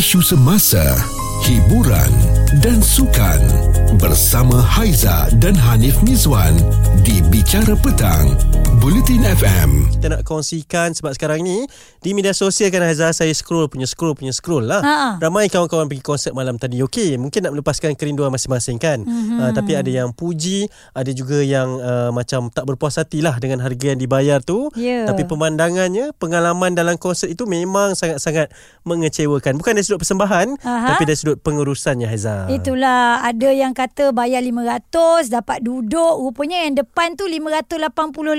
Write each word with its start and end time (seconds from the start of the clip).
isu 0.00 0.22
semasa, 0.22 0.80
hiburan 1.44 2.08
dan 2.58 2.82
sukan 2.82 3.38
bersama 4.02 4.58
Haiza 4.58 5.30
dan 5.38 5.54
Hanif 5.54 6.02
Mizwan 6.02 6.58
di 7.06 7.22
Bicara 7.30 7.78
Petang, 7.78 8.34
Bulletin 8.82 9.22
FM. 9.22 9.86
kita 9.94 10.18
nak 10.18 10.26
kongsikan 10.26 10.90
sebab 10.90 11.14
sekarang 11.14 11.46
ni 11.46 11.62
di 12.02 12.10
media 12.10 12.34
sosial 12.34 12.74
kan 12.74 12.82
Haizah 12.82 13.14
saya 13.14 13.30
scroll 13.38 13.70
punya 13.70 13.86
scroll 13.86 14.18
punya 14.18 14.34
scroll 14.34 14.66
lah. 14.66 14.82
Ha. 14.82 15.22
Ramai 15.22 15.46
kawan-kawan 15.46 15.86
pergi 15.86 16.02
konsert 16.02 16.34
malam 16.34 16.58
tadi. 16.58 16.82
Okey, 16.82 17.22
mungkin 17.22 17.46
nak 17.46 17.54
melepaskan 17.54 17.94
kerinduan 17.94 18.34
masing-masing 18.34 18.82
kan. 18.82 19.06
Mm-hmm. 19.06 19.38
Uh, 19.38 19.50
tapi 19.54 19.78
ada 19.78 19.90
yang 19.92 20.10
puji, 20.10 20.66
ada 20.90 21.10
juga 21.14 21.38
yang 21.46 21.78
uh, 21.78 22.10
macam 22.10 22.50
tak 22.50 22.66
berpuas 22.66 22.98
hati 22.98 23.22
lah 23.22 23.38
dengan 23.38 23.62
harga 23.62 23.94
yang 23.94 24.00
dibayar 24.00 24.42
tu. 24.42 24.74
Ya. 24.74 25.06
Tapi 25.06 25.22
pemandangannya, 25.22 26.16
pengalaman 26.18 26.74
dalam 26.74 26.98
konsert 26.98 27.30
itu 27.30 27.46
memang 27.46 27.94
sangat-sangat 27.94 28.50
mengecewakan. 28.82 29.54
Bukan 29.54 29.76
dari 29.76 29.84
sudut 29.86 30.02
persembahan, 30.02 30.58
Aha. 30.66 30.96
tapi 30.96 31.06
dari 31.06 31.18
sudut 31.20 31.38
pengurusannya 31.44 32.08
Haizah. 32.08 32.39
Itulah 32.48 33.00
ada 33.20 33.48
yang 33.48 33.72
kata 33.72 34.10
bayar 34.10 34.40
500 34.40 34.88
dapat 35.28 35.58
duduk 35.60 35.90
rupanya 36.20 36.62
yang 36.62 36.76
depan 36.76 37.12
tu 37.12 37.24
580 37.24 37.82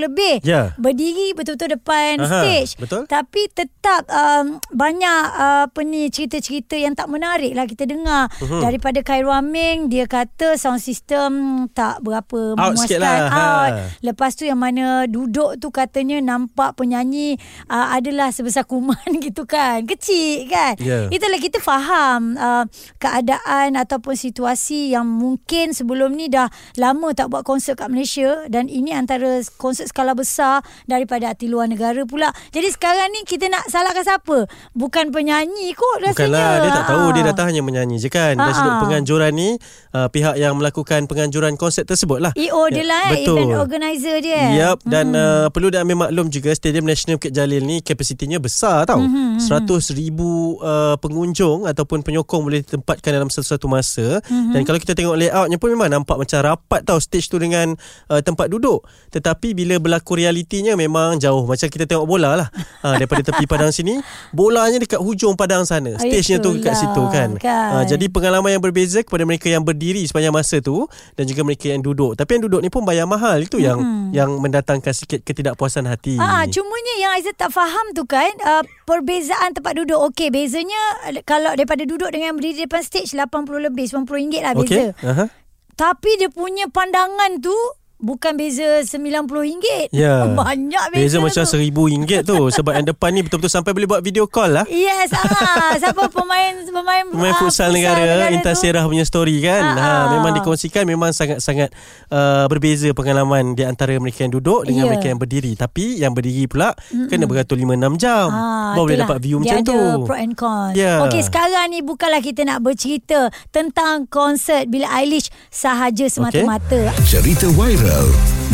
lebih. 0.00 0.34
Ya. 0.42 0.74
Berdiri 0.76 1.32
betul-betul 1.32 1.76
depan 1.76 2.18
Aha, 2.18 2.40
stage. 2.40 2.74
betul. 2.76 3.04
Tapi 3.04 3.42
tetap 3.48 4.02
um, 4.06 4.58
banyak 4.68 5.22
uh, 5.32 5.60
apa 5.64 5.80
ni 5.80 6.08
cerita-cerita 6.08 6.74
yang 6.74 6.92
tak 6.92 7.06
menarik 7.06 7.52
lah 7.52 7.64
kita 7.64 7.84
dengar 7.84 8.26
Mhm. 8.38 8.60
daripada 8.60 8.98
Khairul 9.00 9.30
Aming 9.30 9.86
dia 9.86 10.04
kata 10.04 10.54
sound 10.54 10.78
system 10.78 11.30
tak 11.68 12.00
berapa 12.00 12.54
Out 12.54 12.74
memuaskan 12.74 12.98
lah, 12.98 13.16
ha. 13.24 13.36
out. 13.36 13.70
Lepas 14.00 14.34
tu 14.34 14.42
yang 14.42 14.56
mana 14.56 15.04
duduk 15.04 15.56
tu 15.56 15.68
katanya 15.68 16.18
nampak 16.18 16.74
penyanyi 16.74 17.36
uh, 17.66 17.92
adalah 17.92 18.30
sebesar 18.30 18.62
kuman 18.62 18.96
gitu 19.24 19.44
kan. 19.44 19.84
Kecil 19.84 20.46
kan. 20.46 20.74
Ya. 20.78 21.06
Itulah 21.08 21.38
kita 21.38 21.58
faham 21.58 22.34
uh, 22.34 22.64
keadaan 22.96 23.74
ataupun 23.92 24.16
situasi 24.16 24.96
yang 24.96 25.04
mungkin 25.04 25.76
sebelum 25.76 26.16
ni 26.16 26.32
dah 26.32 26.48
lama 26.80 27.12
tak 27.12 27.28
buat 27.28 27.44
konsert 27.44 27.76
kat 27.76 27.92
Malaysia 27.92 28.48
dan 28.48 28.72
ini 28.72 28.96
antara 28.96 29.44
konsert 29.60 29.92
skala 29.92 30.16
besar 30.16 30.64
daripada 30.88 31.28
hati 31.28 31.44
luar 31.44 31.68
negara 31.68 32.08
pula. 32.08 32.32
Jadi 32.56 32.72
sekarang 32.72 33.12
ni 33.12 33.28
kita 33.28 33.52
nak 33.52 33.68
salahkan 33.68 34.00
siapa? 34.00 34.48
Bukan 34.72 35.12
penyanyi 35.12 35.76
kot 35.76 36.00
rasanya. 36.00 36.16
Bukanlah 36.16 36.48
dia 36.56 36.70
tak 36.72 36.86
tahu 36.88 37.04
Ah. 37.04 37.12
dia 37.12 37.24
datang 37.28 37.46
hanya 37.52 37.60
menyanyi 37.60 38.00
je 38.00 38.08
kan. 38.08 38.32
Dari 38.32 38.48
Ha-ha. 38.48 38.56
sudut 38.56 38.74
penganjuran 38.80 39.32
ni 39.36 39.60
uh, 39.92 40.08
pihak 40.08 40.40
yang 40.40 40.56
melakukan 40.56 41.04
penganjuran 41.04 41.52
konsert 41.60 41.84
tersebut 41.84 42.16
lah. 42.16 42.32
EO 42.32 42.72
dia 42.72 42.88
lah 42.88 43.12
eh, 43.12 43.28
betul. 43.28 43.36
event 43.44 43.60
organizer 43.60 44.16
dia. 44.24 44.42
Yep 44.56 44.88
dan 44.88 45.12
hmm. 45.12 45.20
uh, 45.20 45.46
perlu 45.52 45.68
diambil 45.68 46.08
maklum 46.08 46.32
juga 46.32 46.56
Stadium 46.56 46.88
Nasional 46.88 47.20
Bukit 47.20 47.36
Jalil 47.36 47.60
ni 47.60 47.84
kapasitinya 47.84 48.40
besar 48.40 48.88
tau. 48.88 49.04
Hmm, 49.04 49.10
Mm-hmm. 49.12 49.66
100 49.66 49.98
ribu 49.98 50.56
uh, 50.62 50.94
pengunjung 50.96 51.66
ataupun 51.66 52.00
penyokong 52.00 52.42
boleh 52.46 52.62
ditempatkan 52.62 53.12
dalam 53.12 53.28
satu-satu 53.28 53.66
masa. 53.66 53.81
Mhm. 53.82 54.30
Mm-hmm. 54.32 54.52
Dan 54.52 54.60
kalau 54.62 54.78
kita 54.78 54.92
tengok 54.94 55.16
layoutnya 55.16 55.58
pun 55.58 55.68
memang 55.70 55.88
nampak 55.90 56.16
macam 56.16 56.38
rapat 56.42 56.80
tau 56.82 56.98
stage 56.98 57.26
tu 57.26 57.36
dengan 57.36 57.74
uh, 58.08 58.20
tempat 58.20 58.48
duduk. 58.48 58.82
Tetapi 59.10 59.52
bila 59.52 59.76
berlaku 59.76 60.16
realitinya 60.16 60.74
memang 60.74 61.18
jauh 61.18 61.44
macam 61.44 61.68
kita 61.68 61.84
tengok 61.84 62.06
bola 62.06 62.34
lah. 62.36 62.48
uh, 62.82 62.94
daripada 63.00 63.22
tepi 63.22 63.44
padang 63.46 63.70
sini, 63.70 63.98
bolanya 64.30 64.78
dekat 64.78 65.00
hujung 65.00 65.34
padang 65.34 65.64
sana. 65.64 65.96
Stage-nya 65.96 66.38
tu 66.38 66.56
dekat 66.56 66.74
situ 66.76 67.02
kan. 67.08 67.36
kan. 67.38 67.70
Uh, 67.80 67.84
jadi 67.84 68.06
pengalaman 68.08 68.52
yang 68.52 68.62
berbeza 68.62 69.00
kepada 69.00 69.24
mereka 69.24 69.48
yang 69.48 69.62
berdiri 69.62 70.04
sepanjang 70.04 70.34
masa 70.34 70.60
tu 70.60 70.84
dan 71.16 71.24
juga 71.24 71.42
mereka 71.42 71.70
yang 71.70 71.80
duduk. 71.80 72.14
Tapi 72.14 72.36
yang 72.36 72.44
duduk 72.46 72.60
ni 72.60 72.68
pun 72.68 72.82
bayar 72.82 73.04
mahal. 73.04 73.40
Itu 73.40 73.58
yang 73.58 73.80
Hmm. 73.82 74.12
yang 74.12 74.36
mendatangkan 74.38 74.92
sikit 74.92 75.24
ketidakpuasan 75.24 75.88
hati. 75.88 76.14
Ah, 76.14 76.44
cumanya 76.44 76.94
yang 77.00 77.10
Aizat 77.16 77.34
tak 77.34 77.48
faham 77.48 77.96
tu 77.96 78.04
kan 78.04 78.28
uh, 78.44 78.60
perbezaan 78.84 79.56
tempat 79.56 79.72
duduk. 79.74 79.96
Okey, 80.12 80.28
bezanya 80.28 80.76
uh, 81.08 81.16
kalau 81.24 81.56
daripada 81.56 81.82
duduk 81.82 82.12
dengan 82.12 82.36
berdiri 82.36 82.68
depan 82.68 82.84
stage 82.84 83.16
80 83.16 83.32
lebih, 83.64 83.71
90 83.74 84.08
ringgit 84.08 84.42
lah 84.44 84.52
beza. 84.54 84.68
Okey. 84.68 84.86
Aha. 85.04 85.24
Tapi 85.72 86.10
dia 86.20 86.28
punya 86.28 86.68
pandangan 86.68 87.40
tu 87.40 87.54
bukan 88.02 88.34
beza 88.34 88.82
RM90. 88.82 89.88
Ya. 89.90 90.26
Banyak 90.42 90.84
Beza 90.90 91.16
beza, 91.16 91.16
macam 91.20 91.42
tu. 91.42 91.48
seribu 91.48 91.86
ringgit 91.86 92.22
tu 92.24 92.50
sebab 92.50 92.74
yang 92.74 92.84
depan 92.84 93.10
ni 93.10 93.22
betul-betul 93.22 93.48
sampai 93.48 93.70
boleh 93.70 93.86
buat 93.86 94.02
video 94.02 94.26
call 94.26 94.50
lah. 94.52 94.66
Yes, 94.66 95.14
ah, 95.14 95.72
siapa 95.80 96.10
pemain 96.10 96.58
pemain 96.62 97.04
Pemain 97.04 97.30
ah, 97.30 97.38
futsal 97.38 97.70
negara, 97.70 98.28
Intan 98.28 98.52
tu. 98.52 98.60
Serah 98.60 98.82
punya 98.82 99.02
story 99.02 99.38
kan. 99.38 99.62
Ha, 99.62 99.74
Ha, 99.74 99.90
ha. 100.00 100.10
memang 100.10 100.32
dikongsikan 100.34 100.82
memang 100.82 101.10
sangat-sangat 101.10 101.70
uh, 102.08 102.46
berbeza 102.46 102.90
pengalaman 102.90 103.52
di 103.52 103.62
antara 103.62 103.94
mereka 103.96 104.22
yang 104.22 104.32
duduk 104.32 104.64
dengan 104.64 104.82
Ya. 104.82 104.88
mereka 104.88 105.06
yang 105.06 105.16
berdiri. 105.16 105.52
Tapi 105.54 105.84
yang 105.96 106.10
berdiri 106.10 106.44
pula 106.44 106.74
mm 106.88 107.06
kena 107.06 107.24
beratur 107.24 107.54
5-6 107.54 107.70
jam. 107.98 108.28
Ah, 108.28 108.72
baru 108.72 108.82
boleh 108.82 108.94
itulah. 108.94 109.04
dapat 109.04 109.18
view 109.20 109.36
Dia 109.36 109.44
macam 109.44 109.58
ada 109.58 109.68
tu. 109.68 109.80
pro 110.02 110.16
and 110.16 110.34
con. 110.34 110.70
Ya. 110.72 110.94
Okey, 111.04 111.22
sekarang 111.22 111.66
ni 111.68 111.78
bukanlah 111.80 112.18
kita 112.18 112.40
nak 112.42 112.58
bercerita 112.60 113.20
tentang 113.48 114.08
konsert 114.08 114.66
Billie 114.66 114.88
Eilish 114.88 115.28
sahaja 115.48 116.08
semata-mata. 116.08 116.88
Cerita 117.04 117.46
viral 117.48 117.91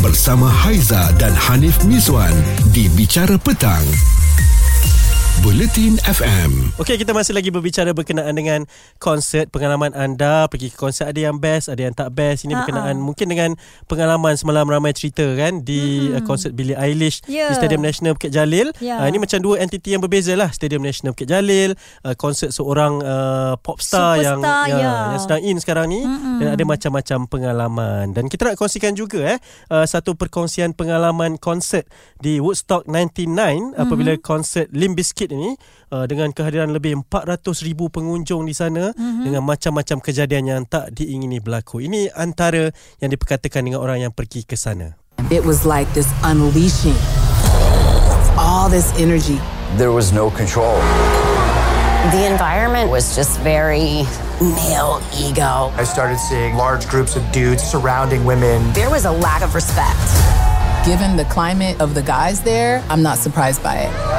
bersama 0.01 0.47
Haiza 0.47 1.11
dan 1.19 1.35
Hanif 1.35 1.83
Mizwan 1.85 2.33
di 2.71 2.87
Bicara 2.93 3.37
Petang, 3.37 3.85
Bulletin 5.39 5.95
FM. 6.03 6.75
Okey, 6.77 6.99
kita 6.99 7.15
masih 7.15 7.31
lagi 7.31 7.49
berbicara 7.49 7.95
berkenaan 7.95 8.35
dengan 8.35 8.67
konsert. 8.99 9.47
Pengalaman 9.49 9.95
anda 9.95 10.51
pergi 10.51 10.67
ke 10.69 10.77
konsert 10.77 11.07
ada 11.07 11.21
yang 11.21 11.39
best, 11.39 11.71
ada 11.71 11.79
yang 11.79 11.95
tak 11.95 12.11
best. 12.11 12.43
Ini 12.43 12.53
Ha-ha. 12.53 12.61
berkenaan 12.67 12.99
mungkin 12.99 13.31
dengan 13.31 13.55
pengalaman 13.87 14.35
semalam 14.35 14.67
ramai 14.67 14.91
cerita 14.93 15.23
kan 15.39 15.63
di 15.63 16.11
uh, 16.11 16.27
konsert 16.27 16.59
Billie 16.59 16.75
Eilish 16.75 17.23
Ya. 17.31 17.49
di 17.49 17.55
Stadium 17.55 17.79
Nasional 17.81 18.19
Bukit 18.19 18.35
Jalil. 18.35 18.75
Ya. 18.83 18.99
Uh, 18.99 19.07
ini 19.07 19.23
macam 19.23 19.39
dua 19.39 19.63
entiti 19.63 19.95
yang 19.95 20.03
berbeza 20.03 20.35
lah. 20.35 20.51
Stadium 20.51 20.83
Nasional 20.83 21.15
Bukit 21.15 21.31
Jalil, 21.31 21.79
uh, 22.03 22.19
konsert 22.19 22.51
seorang 22.51 22.99
uh, 23.01 23.55
popstar 23.63 24.19
yang 24.19 24.43
Superstar, 24.43 24.67
ya, 24.67 24.77
ya. 24.77 24.93
yang 25.15 25.23
sedang 25.23 25.43
in 25.47 25.57
sekarang 25.63 25.87
ni 25.87 26.03
Mm-mm. 26.03 26.43
dan 26.43 26.49
ada 26.59 26.65
macam-macam 26.67 27.19
pengalaman. 27.31 28.05
Dan 28.11 28.27
kita 28.27 28.51
nak 28.51 28.59
kongsikan 28.59 28.99
juga 28.99 29.23
eh 29.23 29.39
uh, 29.71 29.87
satu 29.87 30.19
perkongsian 30.19 30.75
pengalaman 30.75 31.39
konsert 31.39 31.87
di 32.19 32.43
Woodstock 32.43 32.91
99 32.91 33.79
apabila 33.79 34.19
konsert 34.19 34.67
Limp 34.75 34.99
Bizkit 34.99 35.28
ini 35.33 35.55
uh, 35.93 36.05
dengan 36.09 36.33
kehadiran 36.33 36.73
lebih 36.73 37.05
400,000 37.07 37.75
pengunjung 37.89 38.45
di 38.49 38.55
sana 38.57 38.93
dengan 38.97 39.45
macam-macam 39.45 39.99
kejadian 40.01 40.45
yang 40.49 40.63
tak 40.65 40.93
diingini 40.95 41.39
berlaku. 41.39 41.85
Ini 41.85 42.13
antara 42.17 42.71
yang 42.99 43.11
diperkatakan 43.13 43.65
dengan 43.65 43.81
orang 43.83 44.05
yang 44.09 44.13
pergi 44.13 44.45
ke 44.45 44.57
sana. 44.57 44.97
It 45.29 45.45
was 45.45 45.67
like 45.67 45.91
this 45.93 46.09
unleashing 46.25 46.97
of 48.15 48.25
all 48.39 48.71
this 48.71 48.95
energy. 48.97 49.43
There 49.77 49.93
was 49.93 50.15
no 50.15 50.31
control. 50.31 50.79
The 52.15 52.25
environment 52.25 52.89
was 52.89 53.15
just 53.15 53.39
very 53.41 54.07
male 54.41 55.03
ego. 55.13 55.75
I 55.77 55.85
started 55.85 56.17
seeing 56.17 56.55
large 56.55 56.89
groups 56.89 57.17
of 57.17 57.27
dudes 57.33 57.63
surrounding 57.63 58.25
women. 58.25 58.73
There 58.73 58.89
was 58.89 59.05
a 59.05 59.13
lack 59.13 59.43
of 59.43 59.55
respect. 59.55 59.99
Given 60.87 61.17
the 61.17 61.27
climate 61.27 61.81
of 61.81 61.93
the 61.93 62.03
guys 62.03 62.41
there, 62.41 62.83
I'm 62.89 63.03
not 63.03 63.19
surprised 63.19 63.63
by 63.63 63.77
it. 63.85 64.18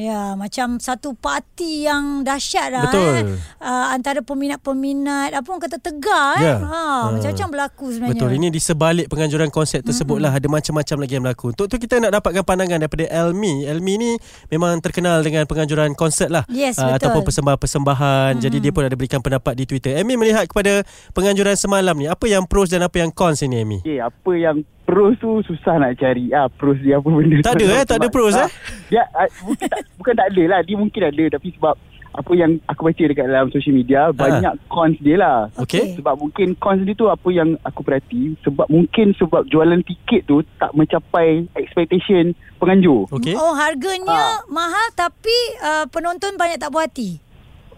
Ya, 0.00 0.32
macam 0.32 0.80
satu 0.80 1.12
parti 1.12 1.84
yang 1.84 2.24
dahsyat 2.24 2.72
lah 2.72 2.88
Betul. 2.88 3.12
eh. 3.12 3.24
Uh, 3.60 3.86
antara 3.90 4.24
peminat-peminat 4.24 5.28
apa 5.30 5.44
orang 5.44 5.60
kata 5.60 5.76
tegar 5.76 6.40
Ya. 6.40 6.56
eh. 6.56 6.58
Ha, 6.58 6.80
Ha. 6.80 7.12
macam-macam 7.12 7.48
berlaku 7.50 7.86
sebenarnya. 7.90 8.16
Betul, 8.16 8.30
ini 8.34 8.48
di 8.48 8.56
sebalik 8.56 9.06
penganjuran 9.06 9.48
konsert 9.48 9.84
tersebut 9.84 10.16
lah 10.16 10.32
ada 10.32 10.46
macam-macam 10.46 10.96
lagi 10.98 11.12
yang 11.12 11.22
berlaku. 11.22 11.52
Untuk 11.52 11.66
tu 11.66 11.76
kita 11.76 12.00
nak 12.00 12.16
dapatkan 12.16 12.40
pandangan 12.40 12.80
daripada 12.80 13.04
Elmi. 13.06 13.68
Elmi 13.68 13.94
ni 13.94 14.10
memang 14.48 14.80
terkenal 14.80 15.20
dengan 15.20 15.44
penganjuran 15.44 15.92
konsert 15.92 16.28
lah. 16.28 16.48
Yes, 16.48 16.80
Ah, 16.80 16.96
betul. 16.96 17.12
Ataupun 17.12 17.22
persembahan-persembahan. 17.22 18.40
Jadi 18.40 18.56
dia 18.58 18.72
pun 18.72 18.82
ada 18.82 18.94
berikan 18.94 19.20
pendapat 19.20 19.52
di 19.52 19.64
Twitter. 19.64 19.92
Elmi 19.94 20.16
melihat 20.16 20.46
kepada 20.46 20.80
penganjuran 21.12 21.52
semalam 21.52 21.92
ni, 21.92 22.06
apa 22.06 22.24
yang 22.24 22.46
pros 22.46 22.70
dan 22.70 22.80
apa 22.80 22.96
yang 22.96 23.12
cons 23.12 23.42
ini 23.42 23.60
Elmi? 23.60 23.78
Okay, 23.80 24.00
apa 24.00 24.32
yang 24.32 24.56
pros 24.90 25.14
tu 25.16 25.38
susah 25.44 25.78
nak 25.78 25.94
cari 25.96 26.32
ah 26.32 26.50
pros 26.50 26.74
dia 26.78 26.98
apa 26.98 27.06
benda 27.06 27.38
Tak 27.40 27.54
tu. 27.54 27.62
ada, 27.62 27.66
eh? 27.72 27.84
Tak 27.84 27.96
ada 27.96 28.08
pros, 28.08 28.34
eh? 28.34 28.50
dia 28.88 29.06
ah, 29.12 29.30
bukan 29.40 29.66
tak, 29.68 29.80
bukan 29.94 30.14
tak 30.16 30.26
ada 30.28 30.42
lah 30.48 30.60
dia 30.60 30.74
mungkin 30.74 31.02
ada 31.04 31.24
tapi 31.30 31.54
sebab 31.54 31.74
apa 32.10 32.32
yang 32.34 32.58
aku 32.66 32.80
baca 32.82 33.02
dekat 33.04 33.22
dalam 33.24 33.48
social 33.48 33.70
media 33.72 34.10
banyak 34.10 34.50
cons 34.66 34.98
dia 34.98 35.14
lah 35.14 35.46
Okey. 35.54 35.94
sebab 35.94 36.18
mungkin 36.18 36.58
cons 36.58 36.82
dia 36.82 36.90
tu 36.92 37.06
apa 37.06 37.28
yang 37.30 37.54
aku 37.62 37.80
perhati 37.80 38.34
sebab 38.42 38.66
mungkin 38.66 39.14
sebab 39.14 39.46
jualan 39.46 39.78
tiket 39.80 40.26
tu 40.26 40.42
tak 40.58 40.74
mencapai 40.74 41.46
expectation 41.54 42.34
penganjur 42.58 43.06
Okey. 43.10 43.38
Oh, 43.38 43.54
harganya 43.54 44.10
Ah. 44.10 44.42
mahal 44.50 44.86
tapi 44.92 45.36
uh, 45.62 45.86
penonton 45.86 46.34
banyak 46.34 46.58
tak 46.58 46.68
puas 46.68 46.90
hati. 46.90 47.22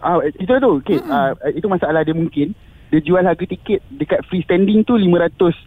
Ah 0.01 0.17
itu 0.19 0.43
tu 0.43 0.71
okey 0.81 0.97
ah, 1.05 1.31
itu 1.47 1.63
masalah 1.63 2.01
dia 2.01 2.11
mungkin 2.11 2.57
dia 2.93 3.01
jual 3.01 3.25
harga 3.25 3.41
tiket 3.41 3.81
dekat 3.89 4.21
free 4.29 4.45
standing 4.45 4.85
tu 4.85 4.93
589 5.01 5.65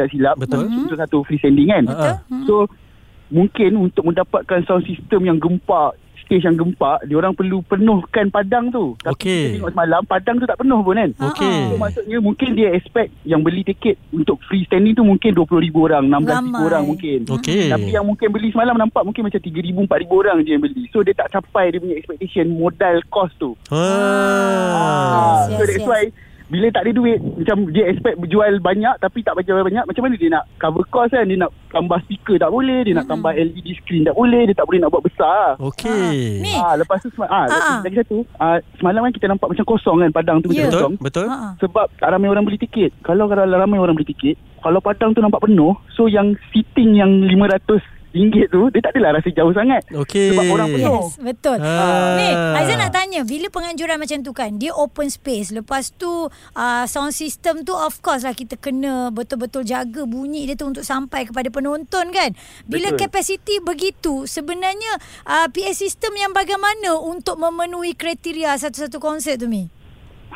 tak 0.00 0.08
silap 0.08 0.40
Betul. 0.40 0.64
untuk 0.64 0.96
satu 0.96 1.20
free 1.28 1.36
standing 1.36 1.68
kan 1.68 1.84
Betul. 1.84 2.16
So 2.48 2.54
mungkin 3.28 3.76
untuk 3.76 4.08
mendapatkan 4.08 4.64
sound 4.64 4.88
system 4.88 5.28
yang 5.28 5.36
gempak 5.36 6.00
stage 6.28 6.44
yang 6.44 6.60
gempak, 6.60 7.08
dia 7.08 7.16
orang 7.16 7.32
perlu 7.32 7.64
penuhkan 7.64 8.28
padang 8.28 8.68
tu. 8.68 8.92
Tapi 9.00 9.16
Okey. 9.16 9.40
kita 9.40 9.56
tengok 9.56 9.72
semalam 9.72 10.00
padang 10.04 10.36
tu 10.36 10.44
tak 10.44 10.60
penuh 10.60 10.80
pun 10.84 11.00
kan. 11.00 11.10
Okey. 11.32 11.56
So, 11.72 11.80
maksudnya 11.80 12.18
mungkin 12.20 12.48
dia 12.52 12.68
expect 12.76 13.10
yang 13.24 13.40
beli 13.40 13.64
tiket 13.64 13.96
untuk 14.12 14.36
free 14.44 14.68
standing 14.68 14.92
tu 14.92 15.08
mungkin 15.08 15.32
20,000 15.32 15.72
orang, 15.72 16.04
16,000 16.04 16.28
Ramai. 16.28 16.60
orang 16.68 16.82
mungkin. 16.84 17.18
Okey. 17.24 17.72
Tapi 17.72 17.88
yang 17.96 18.04
mungkin 18.04 18.28
beli 18.28 18.52
semalam 18.52 18.76
nampak 18.76 19.02
mungkin 19.08 19.24
macam 19.24 19.40
3,000 19.40 19.88
4,000 19.88 20.20
orang 20.20 20.36
je 20.44 20.50
yang 20.52 20.62
beli. 20.62 20.84
So 20.92 21.00
dia 21.00 21.16
tak 21.16 21.32
capai 21.32 21.72
dia 21.72 21.80
punya 21.80 21.96
expectation 21.96 22.52
modal 22.52 23.00
cost 23.08 23.32
tu. 23.40 23.56
Ah. 23.72 25.48
so 25.48 25.64
yes, 25.64 25.80
that's 25.80 26.12
yes. 26.12 26.12
Bila 26.48 26.66
tak 26.68 26.82
ada 26.82 26.92
duit 26.92 27.18
macam 27.20 27.68
dia 27.68 27.84
expect 27.86 28.16
berjual 28.16 28.52
banyak 28.58 28.94
tapi 28.98 29.20
tak 29.20 29.36
berjual 29.36 29.60
banyak 29.60 29.84
macam 29.84 30.02
mana 30.02 30.16
dia 30.16 30.30
nak 30.30 30.44
cover 30.56 30.84
cost 30.86 31.12
kan 31.12 31.22
dia 31.22 31.36
nak 31.36 31.52
tambah 31.68 32.00
speaker 32.02 32.36
tak 32.36 32.48
boleh 32.48 32.80
dia 32.82 32.94
nak 32.94 33.06
tambah 33.06 33.30
LED 33.30 33.68
screen 33.76 34.02
tak 34.02 34.12
boleh 34.12 34.42
dia 34.42 34.54
tak 34.54 34.64
boleh 34.64 34.80
nak 34.80 34.88
buat 34.88 35.04
besar 35.04 35.60
Okey. 35.60 36.40
Ni. 36.40 36.52
Ah, 36.54 36.74
lepas 36.74 36.98
tu 36.98 37.12
sema- 37.12 37.28
ah, 37.28 37.44
Ah, 37.44 37.52
ah. 37.52 37.78
lagi 37.80 37.96
satu 37.96 38.24
ah, 38.36 38.56
semalam 38.74 39.04
kan 39.04 39.12
kita 39.12 39.26
nampak 39.26 39.48
macam 39.48 39.64
kosong 39.66 40.00
kan 40.00 40.10
padang 40.10 40.40
tu 40.40 40.48
macam 40.48 40.64
Betul? 40.64 40.72
kosong 40.74 40.94
Betul? 40.98 41.26
Ha, 41.26 41.36
ha. 41.36 41.48
sebab 41.60 41.86
tak 41.94 42.08
ramai 42.08 42.28
orang 42.28 42.42
beli 42.42 42.56
tiket. 42.58 42.96
Kalau 43.00 43.28
kalau 43.28 43.44
ramai 43.44 43.76
orang 43.76 43.92
beli 43.92 44.08
tiket, 44.08 44.36
kalau 44.58 44.80
padang 44.80 45.12
tu 45.12 45.20
nampak 45.20 45.44
penuh, 45.44 45.76
so 45.90 46.08
yang 46.08 46.32
seating 46.48 46.96
yang 46.96 47.22
500 47.22 47.76
ringgit 48.12 48.48
tu 48.48 48.72
dia 48.72 48.80
tak 48.80 48.96
adalah 48.96 49.20
rasa 49.20 49.28
jauh 49.32 49.52
sangat. 49.52 49.82
Okey. 49.92 50.32
Sebab 50.32 50.44
orang 50.48 50.68
penuh. 50.72 51.02
Yes, 51.04 51.20
betul. 51.20 51.58
Ah. 51.60 52.16
Ni, 52.16 52.28
Aizan 52.32 52.78
nak 52.80 52.92
tanya, 52.92 53.20
bila 53.24 53.46
penganjuran 53.52 53.96
macam 54.00 54.18
tu 54.24 54.32
kan, 54.32 54.50
dia 54.56 54.72
open 54.72 55.08
space. 55.12 55.52
Lepas 55.52 55.92
tu, 55.92 56.28
uh, 56.32 56.84
sound 56.88 57.12
system 57.12 57.62
tu 57.62 57.76
of 57.76 58.00
course 58.00 58.24
lah 58.24 58.32
kita 58.32 58.56
kena 58.56 59.12
betul-betul 59.12 59.64
jaga 59.64 60.08
bunyi 60.08 60.48
dia 60.48 60.56
tu 60.56 60.68
untuk 60.68 60.84
sampai 60.84 61.28
kepada 61.28 61.52
penonton 61.52 62.08
kan. 62.10 62.32
Bila 62.64 62.92
Betul. 62.92 63.08
kapasiti 63.08 63.60
begitu, 63.60 64.24
sebenarnya 64.24 64.92
uh, 65.28 65.46
PA 65.48 65.72
system 65.76 66.16
yang 66.16 66.32
bagaimana 66.32 66.96
untuk 66.96 67.36
memenuhi 67.36 67.92
kriteria 67.92 68.56
satu-satu 68.56 68.96
konsert 69.00 69.40
tu, 69.40 69.48
Mi? 69.50 69.68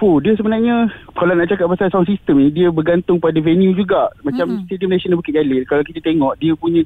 Fuh, 0.00 0.18
dia 0.18 0.34
sebenarnya 0.34 0.90
kalau 1.14 1.36
nak 1.36 1.46
cakap 1.52 1.70
pasal 1.70 1.92
sound 1.92 2.08
system 2.10 2.42
ni 2.42 2.50
dia 2.50 2.72
bergantung 2.72 3.22
pada 3.22 3.38
venue 3.38 3.76
juga. 3.76 4.10
Macam 4.26 4.50
mm-hmm. 4.50 4.66
Stadium 4.66 4.90
Nasional 4.90 5.18
Bukit 5.20 5.36
Jalil 5.36 5.62
kalau 5.68 5.84
kita 5.86 6.00
tengok 6.02 6.34
dia 6.42 6.56
punya 6.58 6.82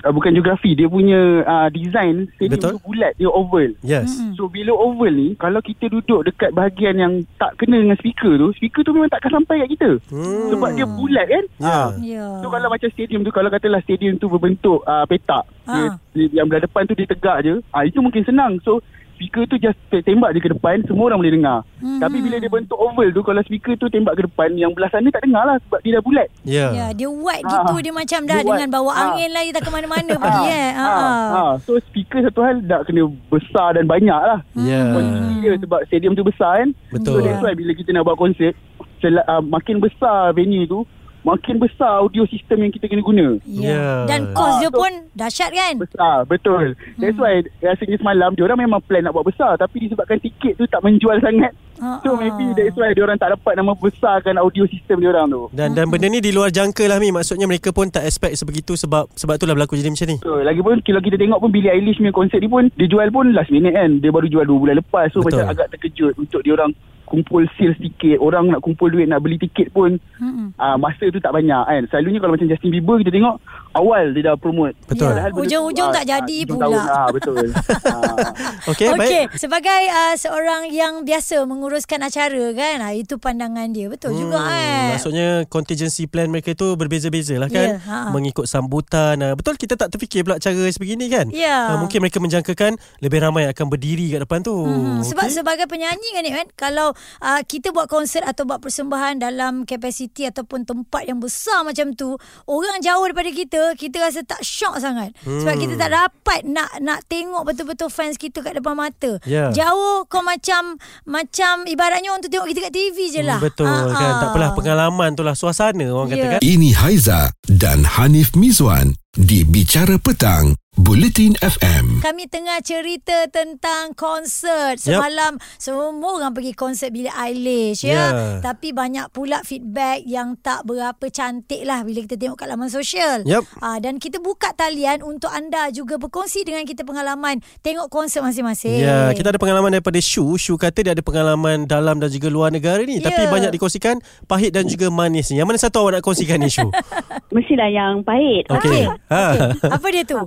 uh, 0.00 0.12
bukan 0.12 0.32
geografi, 0.32 0.72
dia 0.72 0.86
punya 0.86 1.42
uh, 1.42 1.68
design 1.68 2.30
stadium 2.34 2.60
Betul. 2.60 2.72
tu 2.76 2.82
bulat, 2.82 3.12
dia 3.14 3.28
oval. 3.28 3.70
Yes. 3.80 4.10
So 4.34 4.46
bila 4.46 4.72
oval 4.72 5.10
ni 5.10 5.34
Kalau 5.34 5.60
kita 5.60 5.86
duduk 5.86 6.26
dekat 6.26 6.50
bahagian 6.50 6.96
yang 6.96 7.12
Tak 7.36 7.54
kena 7.56 7.78
dengan 7.78 7.96
speaker 7.96 8.34
tu 8.34 8.50
Speaker 8.54 8.82
tu 8.82 8.90
memang 8.90 9.08
takkan 9.08 9.32
sampai 9.32 9.62
kat 9.64 9.70
kita 9.78 9.90
Hmm. 10.10 10.50
Sebab 10.50 10.70
dia 10.74 10.86
bulat 10.86 11.26
kan. 11.26 11.44
Ah. 11.60 11.88
Ya. 12.00 12.24
So 12.42 12.48
kalau 12.48 12.68
macam 12.68 12.88
stadium 12.90 13.22
tu 13.22 13.30
Kalau 13.30 13.48
katalah 13.48 13.80
stadium 13.80 14.16
tu 14.16 14.26
berbentuk 14.26 14.82
uh, 14.84 15.06
petak 15.06 15.46
Ah. 15.64 15.96
dia, 16.12 16.28
dia, 16.28 16.42
Yang 16.42 16.46
belah 16.50 16.62
depan 16.66 16.82
tu 16.84 16.94
dia 16.94 17.06
tegak 17.06 17.38
je 17.40 17.54
ah, 17.70 17.82
Itu 17.82 18.00
mungkin 18.00 18.22
senang 18.22 18.58
So 18.60 18.82
speaker 19.14 19.46
tu 19.46 19.56
just 19.56 19.78
te- 19.88 20.00
tembak 20.00 20.30
je 20.30 20.40
ke 20.40 20.50
depan 20.50 20.82
Semua 20.84 21.08
orang 21.08 21.18
boleh 21.18 21.32
dengar 21.32 21.58
Hmm. 21.76 22.00
Tapi 22.00 22.16
bila 22.18 22.36
dia 22.36 22.48
bentuk 22.48 22.74
oval 22.74 23.08
tu 23.08 23.20
Kalau 23.20 23.40
speaker 23.40 23.76
tu 23.76 23.86
tembak 23.86 24.16
ke 24.16 24.24
depan 24.24 24.50
Yang 24.52 24.72
belah 24.72 24.88
sana 24.88 25.04
tak 25.08 25.22
dengar 25.22 25.44
lah 25.44 25.56
Sebab 25.60 25.78
dia 25.80 25.92
dah 25.92 26.02
bulat 26.02 26.28
Ya. 26.42 26.66
Ya, 26.70 26.86
dia 26.90 27.06
wide 27.06 27.44
Ah. 27.44 27.60
gitu 27.60 27.74
dia 27.78 27.92
macam 27.92 28.20
dah 28.24 28.36
Dia 28.36 28.46
dengan 28.46 28.68
bawa 28.70 28.90
Ah. 28.90 29.00
angin 29.06 29.30
lah 29.30 29.42
dia 29.42 29.52
tak 29.52 29.62
ke 29.62 29.70
mana-mana 29.70 30.12
pergi 30.22 30.44
eh. 30.46 30.70
Ha. 30.72 30.88
ah. 31.30 31.52
So 31.60 31.76
speaker 31.82 32.20
satu 32.22 32.40
hal 32.40 32.56
Nak 32.58 32.84
kena 32.84 33.02
besar 33.28 33.68
dan 33.72 33.84
banyak 33.84 34.16
lah 34.16 34.40
Ya. 34.54 34.80
Kuantiti 34.90 35.34
dia 35.40 35.52
sebab 35.58 35.80
stadium 35.84 36.12
tu 36.12 36.24
besar 36.24 36.52
kan. 36.56 36.68
Betul. 36.90 37.12
So 37.12 37.22
that's 37.22 37.40
why 37.40 37.52
bila 37.52 37.72
kita 37.72 37.90
nak 37.90 38.02
buat 38.02 38.16
konsert, 38.16 38.56
sel- 38.96 39.20
uh, 39.22 39.40
makin 39.40 39.76
besar 39.76 40.32
venue 40.32 40.64
tu, 40.64 40.82
makin 41.24 41.56
besar 41.56 41.98
audio 41.98 42.22
sistem 42.24 42.62
yang 42.62 42.70
kita 42.70 42.84
kena 42.84 43.00
guna. 43.00 43.26
Ya. 43.42 44.04
Dan 44.04 44.30
kos 44.30 44.44
Ah, 44.46 44.60
dia 44.60 44.68
so- 44.68 44.76
pun 44.76 44.92
dahsyat 45.10 45.50
kan? 45.50 45.74
Besar, 45.74 46.16
betul. 46.24 46.76
That's 46.94 47.16
why 47.16 47.40
rasanya 47.58 47.96
semalam 47.96 48.30
diorang 48.32 48.60
memang 48.60 48.78
plan 48.80 49.02
nak 49.02 49.12
buat 49.12 49.24
besar 49.24 49.56
tapi 49.56 49.82
disebabkan 49.82 50.20
tiket 50.20 50.54
tu 50.54 50.64
tak 50.64 50.80
menjual 50.80 51.16
sangat. 51.18 51.56
Ah, 51.74 51.98
So 52.00 52.14
ah. 52.14 52.16
maybe 52.16 52.54
that's 52.54 52.76
why 52.76 52.92
diorang 52.92 53.16
tak 53.16 53.32
dapat 53.32 53.56
nama 53.56 53.74
besarkan 53.74 54.36
audio 54.36 54.62
sistem 54.64 55.00
diorang 55.00 55.26
tu. 55.26 55.48
Dan 55.50 55.72
dan 55.72 55.88
benda 55.88 56.06
ni 56.06 56.20
di 56.20 56.30
luar 56.30 56.48
jangka 56.48 56.86
lah 56.86 56.96
Mi 56.96 57.10
Maksudnya 57.10 57.44
mereka 57.44 57.72
pun 57.72 57.88
tak 57.88 58.04
expect 58.04 58.36
sebegitu 58.36 58.76
Sebab 58.76 59.10
sebab 59.10 59.34
itulah 59.34 59.52
berlaku 59.52 59.74
jadi 59.74 59.90
macam 59.90 60.06
ni 60.06 60.16
So, 60.20 60.38
lagipun 60.38 60.78
kalau 60.80 61.00
kita 61.00 61.16
tengok 61.16 61.40
pun 61.40 61.50
Billie 61.50 61.68
Eilish 61.68 61.96
punya 61.96 62.12
konsert 62.12 62.38
ni 62.38 62.46
pun 62.46 62.70
dia 62.70 62.86
jual 62.86 63.08
pun 63.08 63.32
last 63.32 63.48
minute 63.48 63.72
kan. 63.72 63.98
Dia 63.98 64.12
baru 64.12 64.28
jual 64.28 64.44
2 64.44 64.54
bulan 64.54 64.76
lepas. 64.78 65.10
So 65.10 65.18
Betul. 65.18 65.40
macam 65.40 65.50
agak 65.50 65.66
terkejut 65.72 66.14
untuk 66.14 66.40
diorang 66.40 66.70
kumpul 67.04 67.44
sales 67.54 67.76
tiket. 67.76 68.16
Orang 68.16 68.48
nak 68.48 68.60
kumpul 68.60 68.88
duit 68.88 69.04
nak 69.04 69.20
beli 69.20 69.36
tiket 69.36 69.70
pun 69.70 69.96
Mm-mm. 70.16 70.52
uh, 70.54 70.76
masa 70.76 71.06
tu 71.06 71.18
tak 71.18 71.30
banyak 71.30 71.62
kan. 71.62 71.82
Selalunya 71.88 72.18
kalau 72.18 72.32
macam 72.34 72.48
Justin 72.48 72.70
Bieber 72.70 72.96
kita 72.98 73.10
tengok 73.10 73.36
awal 73.72 74.10
dia 74.10 74.28
dah 74.28 74.36
promote. 74.36 74.74
Betul. 74.86 75.12
Ya. 75.12 75.28
Tu, 75.28 75.40
Ujung-ujung 75.40 75.88
ah, 75.88 75.94
tak 75.94 76.04
jadi 76.06 76.36
ah, 76.36 76.44
hujung 76.44 76.58
pula. 76.58 76.64
Tahun, 76.64 76.80
ah, 76.86 77.08
betul. 77.10 77.36
ah. 77.90 78.30
Okey 78.66 78.86
Okey, 78.86 78.98
baik 78.98 79.26
sebagai 79.34 79.80
uh, 79.88 80.14
seorang 80.14 80.62
yang 80.68 81.02
biasa 81.02 81.42
menguruskan 81.44 82.00
acara 82.00 82.44
kan, 82.52 82.76
uh, 82.80 82.94
itu 82.94 83.18
pandangan 83.18 83.68
dia. 83.70 83.86
Betul 83.86 84.14
juga 84.14 84.36
Hmm, 84.36 84.50
eh. 84.50 84.86
Maksudnya 84.94 85.28
contingency 85.46 86.06
plan 86.06 86.26
mereka 86.26 86.52
tu 86.52 86.74
berbeza-beza 86.74 87.36
lah 87.36 87.46
kan 87.46 87.76
Ya, 87.76 87.82
ha. 87.82 88.10
Mengikut 88.10 88.44
sambutan 88.44 89.18
ah, 89.20 89.34
Betul 89.34 89.54
kita 89.54 89.74
tak 89.74 89.90
terfikir 89.90 90.22
pula 90.22 90.38
cara 90.38 90.64
sebegini 90.70 91.06
kan 91.06 91.28
Ya. 91.30 91.74
Ah, 91.74 91.76
Mungkin 91.76 91.98
mereka 91.98 92.18
menjangkakan 92.18 92.74
Lebih 92.98 93.18
ramai 93.20 93.46
akan 93.46 93.66
berdiri 93.68 94.10
kat 94.10 94.22
depan 94.22 94.40
tu 94.40 94.54
Hmm, 94.54 95.02
sebab 95.02 95.26
Okey. 95.26 95.34
sebagai 95.34 95.66
penyanyi 95.66 96.08
kan, 96.14 96.24
kan 96.24 96.46
kalau 96.54 96.93
uh, 97.18 97.42
kita 97.42 97.70
buat 97.70 97.86
konsert 97.86 98.22
atau 98.22 98.44
buat 98.44 98.58
persembahan 98.58 99.18
dalam 99.18 99.62
kapasiti 99.62 100.24
ataupun 100.24 100.62
tempat 100.62 101.04
yang 101.04 101.18
besar 101.18 101.62
macam 101.62 101.92
tu, 101.92 102.14
orang 102.44 102.78
jauh 102.78 103.02
daripada 103.02 103.28
kita, 103.28 103.62
kita 103.74 104.00
rasa 104.00 104.22
tak 104.22 104.40
shock 104.40 104.78
sangat. 104.78 105.12
Hmm. 105.22 105.38
Sebab 105.38 105.54
kita 105.56 105.74
tak 105.76 105.90
dapat 105.90 106.40
nak 106.44 106.70
nak 106.78 107.02
tengok 107.04 107.44
betul-betul 107.44 107.88
fans 107.88 108.14
kita 108.14 108.40
kat 108.40 108.54
depan 108.54 108.74
mata. 108.74 109.18
Ya. 109.22 109.50
Jauh 109.50 110.06
kau 110.06 110.20
macam 110.20 110.78
macam 111.04 111.64
ibaratnya 111.64 112.10
orang 112.10 112.20
tu 112.20 112.28
tengok 112.28 112.48
kita 112.48 112.60
kat 112.62 112.72
TV 112.72 112.96
je 113.10 113.22
lah. 113.22 113.36
Hmm, 113.36 113.46
Betul 113.46 113.66
Ah, 113.66 113.88
kan 113.88 114.08
ah. 114.08 114.18
Tak 114.18 114.28
apalah 114.30 114.50
pengalaman 114.52 115.10
tu 115.12 115.22
lah 115.22 115.34
Suasana 115.34 115.84
orang 115.86 116.08
Ya. 116.08 116.14
kata 116.14 116.26
kan 116.36 116.40
Ini 116.40 116.70
Haiza 116.76 117.20
dan 117.46 117.82
Hanif 117.84 118.32
Mizwan 118.34 118.92
di 119.10 119.42
Bicara 119.42 119.94
Petang, 119.94 120.58
Bulletin 120.74 121.38
FM. 121.38 122.02
Kami 122.02 122.26
tengah 122.26 122.58
cerita 122.58 123.30
tentang 123.30 123.94
konsert. 123.94 124.82
Semalam 124.82 125.38
semua 125.54 126.18
orang 126.18 126.34
pergi 126.34 126.50
konsert 126.50 126.90
Billie 126.90 127.14
Eilish 127.14 127.86
ya. 127.86 127.94
Ya. 127.94 128.06
Tapi 128.42 128.74
banyak 128.74 129.14
pula 129.14 129.46
feedback 129.46 130.02
yang 130.02 130.34
tak 130.42 130.66
berapa 130.66 131.06
cantik 131.14 131.62
lah 131.62 131.86
bila 131.86 132.02
kita 132.02 132.18
tengok 132.18 132.42
kat 132.42 132.50
laman 132.50 132.66
sosial. 132.66 133.22
Yup. 133.22 133.46
Ah, 133.62 133.78
dan 133.78 134.02
kita 134.02 134.18
buka 134.18 134.50
talian 134.58 135.06
untuk 135.06 135.30
anda 135.30 135.70
juga 135.70 135.94
berkongsi 135.94 136.42
dengan 136.42 136.66
kita 136.66 136.82
pengalaman 136.82 137.38
tengok 137.62 137.86
konsert 137.86 138.26
masing-masing. 138.26 138.82
Ya, 138.82 139.14
kita 139.14 139.30
ada 139.30 139.38
pengalaman 139.38 139.78
daripada 139.78 140.02
Shu. 140.02 140.34
Shu 140.34 140.58
kata 140.58 140.82
dia 140.82 140.92
ada 140.98 141.06
pengalaman 141.06 141.70
dalam 141.70 142.02
dan 142.02 142.10
juga 142.10 142.26
luar 142.34 142.50
negara 142.50 142.82
ni. 142.82 142.98
Ya. 142.98 143.14
Tapi 143.14 143.30
banyak 143.30 143.54
dikongsikan 143.54 144.02
pahit 144.26 144.50
dan 144.50 144.66
juga 144.66 144.90
manis 144.90 145.30
ni. 145.30 145.38
Yang 145.38 145.54
mana 145.54 145.58
satu 145.62 145.86
awak 145.86 146.02
nak 146.02 146.02
kongsikan 146.02 146.42
ni 146.42 146.50
Shu? 146.50 146.66
Mestilah 147.34 147.70
yang 147.70 148.02
pahit. 148.02 148.50
Okey. 148.50 148.90
Ha. 148.90 149.22
Okey. 149.38 149.70
Apa 149.70 149.86
dia 149.94 150.02
tu? 150.02 150.18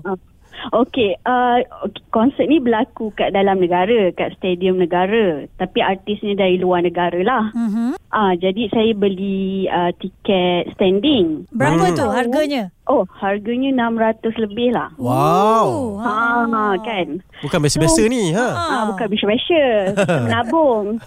Okey, 0.73 1.15
uh, 1.23 1.61
konsert 2.09 2.47
ni 2.47 2.57
berlaku 2.57 3.13
kat 3.13 3.31
dalam 3.31 3.57
negara, 3.57 4.09
kat 4.11 4.35
stadium 4.35 4.77
negara. 4.77 5.45
Tapi 5.55 5.79
artisnya 5.79 6.33
dari 6.35 6.57
luar 6.57 6.81
negara 6.81 7.19
lah. 7.21 7.53
Mhm. 7.53 7.95
Ah, 8.07 8.33
jadi 8.33 8.71
saya 8.71 8.91
beli 8.91 9.67
uh, 9.67 9.91
tiket 9.93 10.73
standing. 10.73 11.45
Berapa 11.51 11.91
Hmm. 11.91 11.95
tu 11.95 12.05
harganya? 12.07 12.63
Oh, 12.87 13.03
harganya 13.19 13.69
600 13.69 14.31
lebih 14.39 14.71
lah. 14.71 14.95
Wow. 14.95 15.99
Ah, 15.99 16.73
kan. 16.79 17.19
Bukan 17.43 17.59
biasa-biasa 17.61 18.01
ni. 18.09 18.33
Ha. 18.33 18.47
Ah, 18.49 18.83
bukan 18.89 19.05
biasa. 19.05 19.61
Kita 19.93 20.15
menabung. 20.25 20.97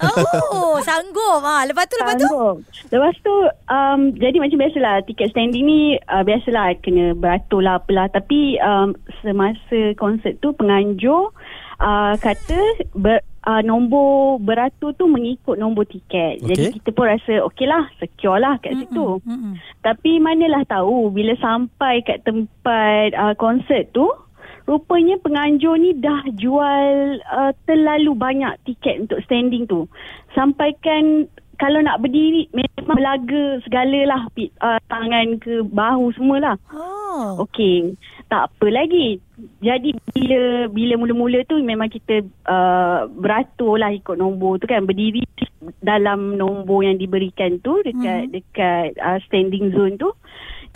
Oh, 0.54 0.78
sanggup. 0.82 1.42
Ah, 1.42 1.66
lepas 1.66 1.86
tu 1.90 1.98
lepas 1.98 2.14
tu? 2.14 2.26
Sanggup. 2.26 2.56
Lepas 2.90 3.14
tu 3.22 3.34
um, 3.70 4.00
Jadi 4.18 4.36
macam 4.42 4.58
biasalah 4.58 5.06
Tiket 5.06 5.30
standing 5.30 5.62
ni 5.62 5.80
uh, 6.10 6.26
Biasalah 6.26 6.74
Kena 6.82 7.14
beratur 7.14 7.62
lah 7.62 7.78
apalah 7.78 8.10
Tapi 8.10 8.58
um, 8.58 8.98
Semasa 9.22 9.94
konsert 9.94 10.42
tu 10.42 10.50
Penganjur 10.52 11.30
uh, 11.78 12.14
Kata 12.18 12.58
ber, 12.98 13.22
uh, 13.46 13.62
Nombor 13.62 14.42
beratur 14.42 14.90
tu 14.98 15.06
Mengikut 15.06 15.54
nombor 15.54 15.86
tiket 15.86 16.42
Okey. 16.42 16.50
Jadi 16.50 16.64
kita 16.82 16.90
pun 16.90 17.06
rasa 17.06 17.46
Okey 17.46 17.70
lah 17.70 17.86
Secure 18.02 18.42
lah 18.42 18.58
kat 18.58 18.74
situ 18.74 19.22
Mm-mm. 19.22 19.54
Tapi 19.86 20.18
manalah 20.18 20.66
tahu 20.66 21.14
Bila 21.14 21.38
sampai 21.38 22.02
kat 22.02 22.26
tempat 22.26 23.14
uh, 23.14 23.34
Konsert 23.38 23.94
tu 23.94 24.10
Rupanya 24.70 25.18
penganjur 25.18 25.74
ni 25.82 25.98
dah 25.98 26.22
jual 26.38 27.18
uh, 27.26 27.50
terlalu 27.66 28.14
banyak 28.14 28.54
tiket 28.62 29.02
untuk 29.02 29.18
standing 29.26 29.66
tu. 29.66 29.90
Sampaikan 30.30 31.26
kalau 31.58 31.82
nak 31.82 32.00
berdiri 32.00 32.46
memang 32.54 32.96
belaga 32.96 33.58
segalalah 33.66 34.30
uh, 34.62 34.80
tangan 34.86 35.42
ke 35.42 35.66
bahu 35.66 36.14
semualah. 36.14 36.56
Oh. 36.70 37.44
Okey, 37.44 37.98
tak 38.30 38.48
apa 38.48 38.66
lagi. 38.70 39.18
Jadi 39.58 39.92
bila 40.14 40.70
bila 40.72 40.94
mula-mula 40.96 41.42
tu 41.44 41.58
memang 41.60 41.90
kita 41.90 42.22
uh, 42.46 43.10
beratur 43.10 43.76
lah 43.76 43.90
ikut 43.90 44.16
nombor 44.16 44.62
tu 44.62 44.70
kan 44.70 44.86
berdiri 44.86 45.26
dalam 45.84 46.38
nombor 46.38 46.86
yang 46.86 46.96
diberikan 46.96 47.58
tu 47.60 47.82
dekat 47.84 48.30
hmm. 48.30 48.32
dekat 48.32 48.94
uh, 49.02 49.18
standing 49.26 49.74
zone 49.74 49.98
tu. 49.98 50.14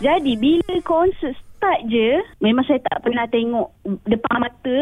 Jadi 0.03 0.35
bila 0.35 0.83
konsert 0.83 1.39
start 1.55 1.79
je 1.87 2.19
memang 2.43 2.67
saya 2.67 2.83
tak 2.83 3.01
pernah 3.01 3.25
tengok 3.31 3.71
depan 4.05 4.37
mata 4.43 4.77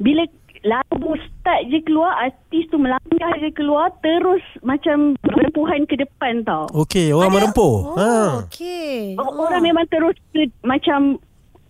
bila 0.00 0.24
lagu 0.60 1.16
start 1.16 1.72
je 1.72 1.80
keluar 1.84 2.12
artis 2.20 2.68
tu 2.68 2.76
melangkah 2.76 3.32
je 3.40 3.48
keluar 3.56 3.88
terus 4.04 4.44
macam 4.60 5.16
berempuhan 5.24 5.88
ke 5.88 5.96
depan 5.96 6.44
tau. 6.44 6.68
Okey, 6.84 7.16
orang 7.16 7.32
merempuh. 7.32 7.96
Ha. 7.96 8.04
Oh, 8.04 8.30
okey. 8.44 9.16
Oh. 9.16 9.48
Orang 9.48 9.64
memang 9.64 9.88
terus 9.88 10.16
ke, 10.36 10.52
macam 10.60 11.16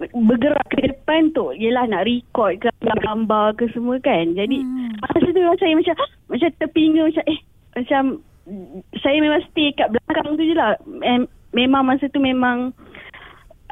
bergerak 0.09 0.65
ke 0.73 0.89
depan 0.89 1.29
tu 1.37 1.53
Yelah 1.53 1.85
nak 1.85 2.09
record 2.09 2.57
ke 2.57 2.73
Gambar 2.81 3.53
ke 3.61 3.69
semua 3.77 4.01
kan 4.01 4.33
Jadi 4.33 4.65
hmm. 4.65 4.97
Masa 4.97 5.29
tu 5.29 5.41
saya 5.61 5.75
macam 5.77 5.95
Macam 6.33 6.49
terpinga 6.57 7.03
Macam 7.05 7.25
eh 7.29 7.41
Macam 7.77 8.03
Saya 9.05 9.17
memang 9.21 9.45
stay 9.53 9.77
kat 9.77 9.93
belakang 9.93 10.41
tu 10.41 10.45
je 10.49 10.57
lah 10.57 10.73
And 11.05 11.29
Memang 11.53 11.85
masa 11.85 12.07
tu 12.09 12.23
memang 12.23 12.73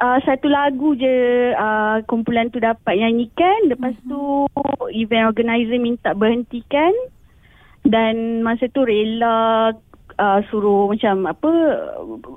uh, 0.01 0.19
Satu 0.23 0.47
lagu 0.49 0.95
je 0.95 1.51
uh, 1.53 2.01
Kumpulan 2.07 2.49
tu 2.49 2.57
dapat 2.63 2.97
nyanyikan 2.97 3.69
Lepas 3.69 3.93
hmm. 3.99 4.07
tu 4.07 4.21
Event 4.95 5.29
organizer 5.29 5.77
minta 5.77 6.15
berhentikan 6.15 6.91
Dan 7.83 8.41
masa 8.41 8.67
tu 8.71 8.83
rela 8.83 9.71
uh, 10.19 10.39
suruh 10.51 10.91
macam 10.91 11.31
apa 11.31 11.51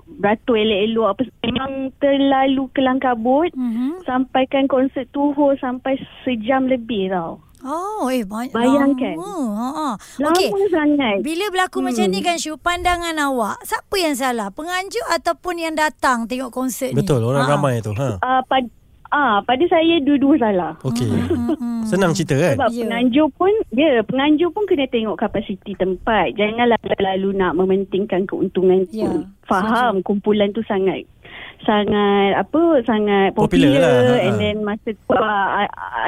beratur 0.07 0.57
elok-elok 0.57 1.09
apa 1.11 1.23
memang 1.43 1.73
terlalu 1.99 2.65
kelang 2.73 3.03
kabut 3.03 3.51
mm-hmm. 3.53 4.07
sampaikan 4.07 4.71
konsert 4.71 5.11
tu 5.11 5.35
sampai 5.59 5.99
sejam 6.23 6.71
lebih 6.71 7.11
tau. 7.11 7.43
Oh, 7.63 8.11
eh 8.11 8.27
banyak. 8.27 8.51
Bayangkan. 8.51 9.15
Lama. 9.15 9.39
Ha. 9.55 9.89
Lama 10.19 10.35
Okey. 10.35 10.51
sangat. 10.69 11.17
Bila 11.23 11.45
berlaku 11.49 11.79
hmm. 11.79 11.87
macam 11.87 12.07
ni 12.11 12.21
kan 12.21 12.37
Syu, 12.37 12.59
pandangan 12.59 13.15
awak, 13.23 13.63
siapa 13.63 13.97
yang 13.97 14.19
salah? 14.19 14.51
Penganjur 14.51 15.07
ataupun 15.09 15.63
yang 15.63 15.75
datang 15.79 16.27
tengok 16.27 16.51
konsert 16.51 16.91
ni? 16.91 16.99
Betul, 16.99 17.23
orang 17.23 17.47
Ha. 17.47 17.53
ramai 17.55 17.79
tu. 17.79 17.95
Ha. 17.95 18.19
Uh, 18.19 18.43
pad, 18.51 18.67
ah, 19.15 19.39
pada 19.47 19.65
saya 19.71 20.03
dua-dua 20.03 20.35
salah. 20.43 20.73
Okey. 20.83 21.07
Hmm. 21.07 21.87
Senang 21.87 22.15
cerita 22.15 22.35
kan? 22.35 22.59
Sebab 22.59 22.71
Ya. 22.71 22.75
yeah. 22.75 22.83
penganjur 22.91 23.27
pun, 23.35 23.53
ya, 23.71 23.83
yeah, 23.83 24.03
penganjur 24.03 24.49
pun 24.51 24.65
kena 24.67 24.87
tengok 24.91 25.17
kapasiti 25.19 25.73
tempat. 25.79 26.35
Janganlah 26.35 26.79
terlalu 26.83 27.31
nak 27.35 27.55
mementingkan 27.55 28.27
keuntungan 28.27 28.87
Ya, 28.91 29.07
tu. 29.07 29.23
Faham 29.47 30.01
kumpulan 30.03 30.51
tu 30.51 30.63
sangat 30.65 31.07
sangat 31.63 32.33
apa 32.37 32.63
sangat 32.85 33.31
Popular 33.35 33.71
popular, 33.71 33.81
lah, 33.81 33.95
ha, 34.03 34.15
ha. 34.15 34.25
and 34.27 34.37
then 34.43 34.57
masa 34.67 34.91
tu 34.95 35.15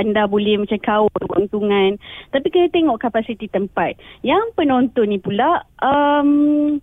anda 0.00 0.22
boleh 0.26 0.60
macam 0.60 0.78
kawal 0.82 1.24
keuntungan 1.30 1.96
tapi 2.34 2.50
kena 2.50 2.68
tengok 2.70 3.00
kapasiti 3.00 3.46
tempat 3.46 3.94
yang 4.26 4.42
penonton 4.58 5.10
ni 5.10 5.18
pula 5.22 5.62
um, 5.80 6.78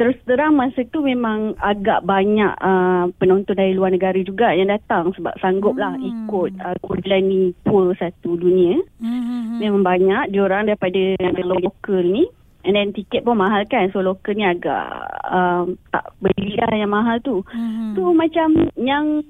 terus 0.00 0.16
terang 0.24 0.56
masa 0.56 0.80
tu 0.88 1.04
memang 1.04 1.52
agak 1.60 2.00
banyak 2.08 2.56
uh, 2.56 3.04
penonton 3.20 3.52
dari 3.52 3.76
luar 3.76 3.92
negara 3.92 4.16
juga 4.24 4.56
yang 4.56 4.72
datang 4.72 5.12
sebab 5.12 5.36
sanggup 5.44 5.76
lah 5.76 5.92
Hmm. 5.94 6.24
ikut 6.24 6.52
uh, 6.56 6.76
Kurdlani 6.80 7.52
pool 7.68 7.92
satu 8.00 8.40
dunia 8.40 8.80
Hmm. 8.96 9.60
memang 9.60 9.84
banyak 9.84 10.32
diorang 10.32 10.66
daripada 10.72 11.20
yang 11.20 11.36
lokal 11.44 12.00
ni 12.00 12.24
and 12.64 12.74
then 12.74 12.90
tiket 12.96 13.22
pun 13.22 13.36
mahal 13.38 13.62
kan 13.68 13.92
so 13.92 14.00
lokal 14.00 14.32
ni 14.34 14.44
agak 14.44 14.88
um, 15.28 15.76
tak 15.92 16.10
beli 16.18 16.56
lah 16.58 16.72
yang 16.72 16.92
mahal 16.92 17.16
tu 17.20 17.44
Hmm. 17.52 17.92
so 17.94 18.10
macam 18.16 18.72
yang 18.80 19.20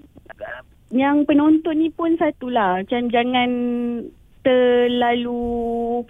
yang 0.94 1.26
penonton 1.26 1.82
ni 1.82 1.90
pun 1.90 2.14
satulah 2.14 2.80
macam 2.80 3.10
jangan 3.10 3.50
terlalu 4.44 6.04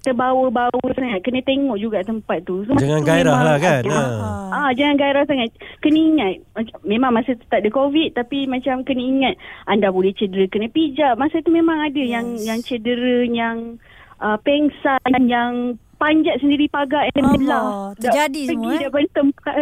terbawa-bawa 0.00 0.88
sangat 0.96 1.20
kena 1.20 1.44
tengok 1.44 1.76
juga 1.76 2.00
tempat 2.00 2.40
tu 2.48 2.64
so, 2.64 2.72
Jangan 2.76 3.04
tu 3.04 3.08
gairah 3.08 3.40
lah 3.44 3.56
kan? 3.60 3.82
Ha. 3.84 4.02
Ah, 4.48 4.70
jangan 4.72 4.96
gairah 4.96 5.24
sangat. 5.28 5.52
Kena 5.84 6.00
ingat. 6.00 6.34
Macam, 6.56 6.76
memang 6.88 7.12
masa 7.12 7.36
tu 7.36 7.44
tak 7.52 7.60
ada 7.60 7.68
COVID 7.68 8.16
tapi 8.16 8.48
macam 8.48 8.80
kena 8.80 9.02
ingat 9.04 9.34
anda 9.68 9.92
boleh 9.92 10.16
cedera 10.16 10.48
kena 10.48 10.72
pijak. 10.72 11.20
Masa 11.20 11.44
tu 11.44 11.52
memang 11.52 11.84
ada 11.84 12.00
yes. 12.00 12.12
yang 12.16 12.26
yang 12.40 12.58
cedera 12.64 13.28
yang 13.28 13.76
uh, 14.24 14.40
pengsan 14.40 15.12
yang 15.28 15.76
panjat 16.00 16.40
sendiri 16.40 16.64
pagar 16.66 17.12
Allah, 17.12 17.36
belah. 17.36 17.70
terjadi 17.94 18.42
semua, 18.48 18.64
Pergi 18.64 18.72
eh? 18.72 18.80
daripada 18.82 19.08
tempat. 19.12 19.54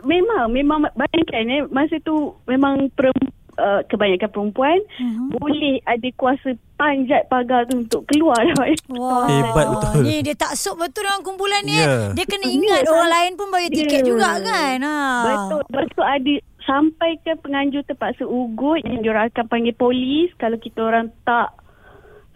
Memang 0.00 0.44
memang 0.48 0.78
bayangkan 0.94 1.44
eh 1.46 1.62
masa 1.66 1.96
tu 2.00 2.14
memang 2.44 2.92
perempuan 2.92 3.32
Uh, 3.52 3.84
kebanyakan 3.84 4.30
perempuan 4.30 4.78
Mhm. 4.96 5.36
boleh 5.36 5.84
ada 5.84 6.08
kuasa 6.16 6.48
panjat 6.74 7.28
pagar 7.28 7.68
tu 7.68 7.76
untuk 7.78 8.08
keluar 8.08 8.40
daripada 8.40 8.72
Wah. 8.90 9.28
Hebat 9.28 9.66
betul. 9.68 10.00
Ni 10.00 10.16
dia 10.22 10.32
tak 10.32 10.56
sok 10.56 10.80
betul 10.80 11.04
dengan 11.04 11.20
kumpulan 11.20 11.60
ni. 11.60 11.76
Ya. 11.76 11.84
eh. 11.84 12.16
Dia 12.16 12.24
kena 12.24 12.48
ingat 12.48 12.88
orang 12.88 13.10
lain 13.10 13.32
pun 13.36 13.52
bayar 13.52 13.68
tiket 13.68 14.00
Ya. 14.00 14.06
juga 14.06 14.40
kan. 14.40 14.76
Ha. 14.80 14.96
Betul. 15.22 15.60
Lepas 15.66 15.88
tu 15.92 16.00
ada 16.00 16.34
sampai 16.62 17.10
ke 17.20 17.32
penganjur 17.36 17.82
terpaksa 17.84 18.24
ugut 18.24 18.80
yang 18.80 19.04
diorang 19.04 19.28
akan 19.28 19.44
panggil 19.44 19.76
polis 19.76 20.32
kalau 20.34 20.56
kita 20.56 20.80
orang 20.80 21.12
tak 21.20 21.52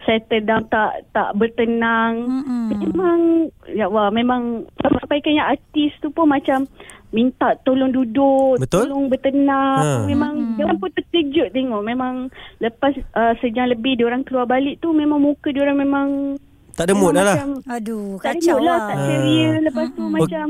settle 0.05 0.45
down 0.45 0.63
tak 0.69 1.09
tak 1.11 1.33
bertenang. 1.35 2.29
Mm-mm. 2.29 2.65
Memang 2.71 3.19
ya 3.73 3.89
Allah 3.89 4.13
memang 4.13 4.69
sampaikan 4.79 5.33
yang 5.33 5.49
artis 5.51 5.91
tu 5.99 6.13
pun 6.13 6.29
macam 6.29 6.69
minta 7.13 7.55
tolong 7.63 7.95
duduk, 7.95 8.59
Betul. 8.59 8.87
tolong 8.87 9.07
bertenang. 9.09 9.83
Ha. 9.83 10.05
Memang 10.05 10.33
Mm-mm. 10.35 10.55
dia 10.55 10.63
orang 10.69 10.79
pun 10.79 10.91
terkejut 10.93 11.49
tengok. 11.51 11.81
Memang 11.81 12.29
lepas 12.61 12.93
uh, 13.17 13.33
sejam 13.41 13.67
lebih 13.67 13.97
dia 13.97 14.07
orang 14.07 14.23
keluar 14.23 14.45
balik 14.45 14.79
tu 14.79 14.93
memang 14.93 15.19
muka 15.19 15.49
dia 15.51 15.65
orang 15.65 15.79
memang 15.79 16.07
Tak 16.75 16.91
ada 16.91 16.93
mood 16.93 17.15
dah 17.15 17.23
lah. 17.23 17.37
Aduh, 17.71 18.19
tak 18.19 18.35
kacau 18.35 18.59
ada 18.59 18.67
lah. 18.67 18.75
lah. 18.75 18.87
Tak 18.91 18.97
ceria. 19.07 19.51
Lepas 19.63 19.87
tu 19.95 20.03
Mm-mm. 20.03 20.11
macam 20.11 20.45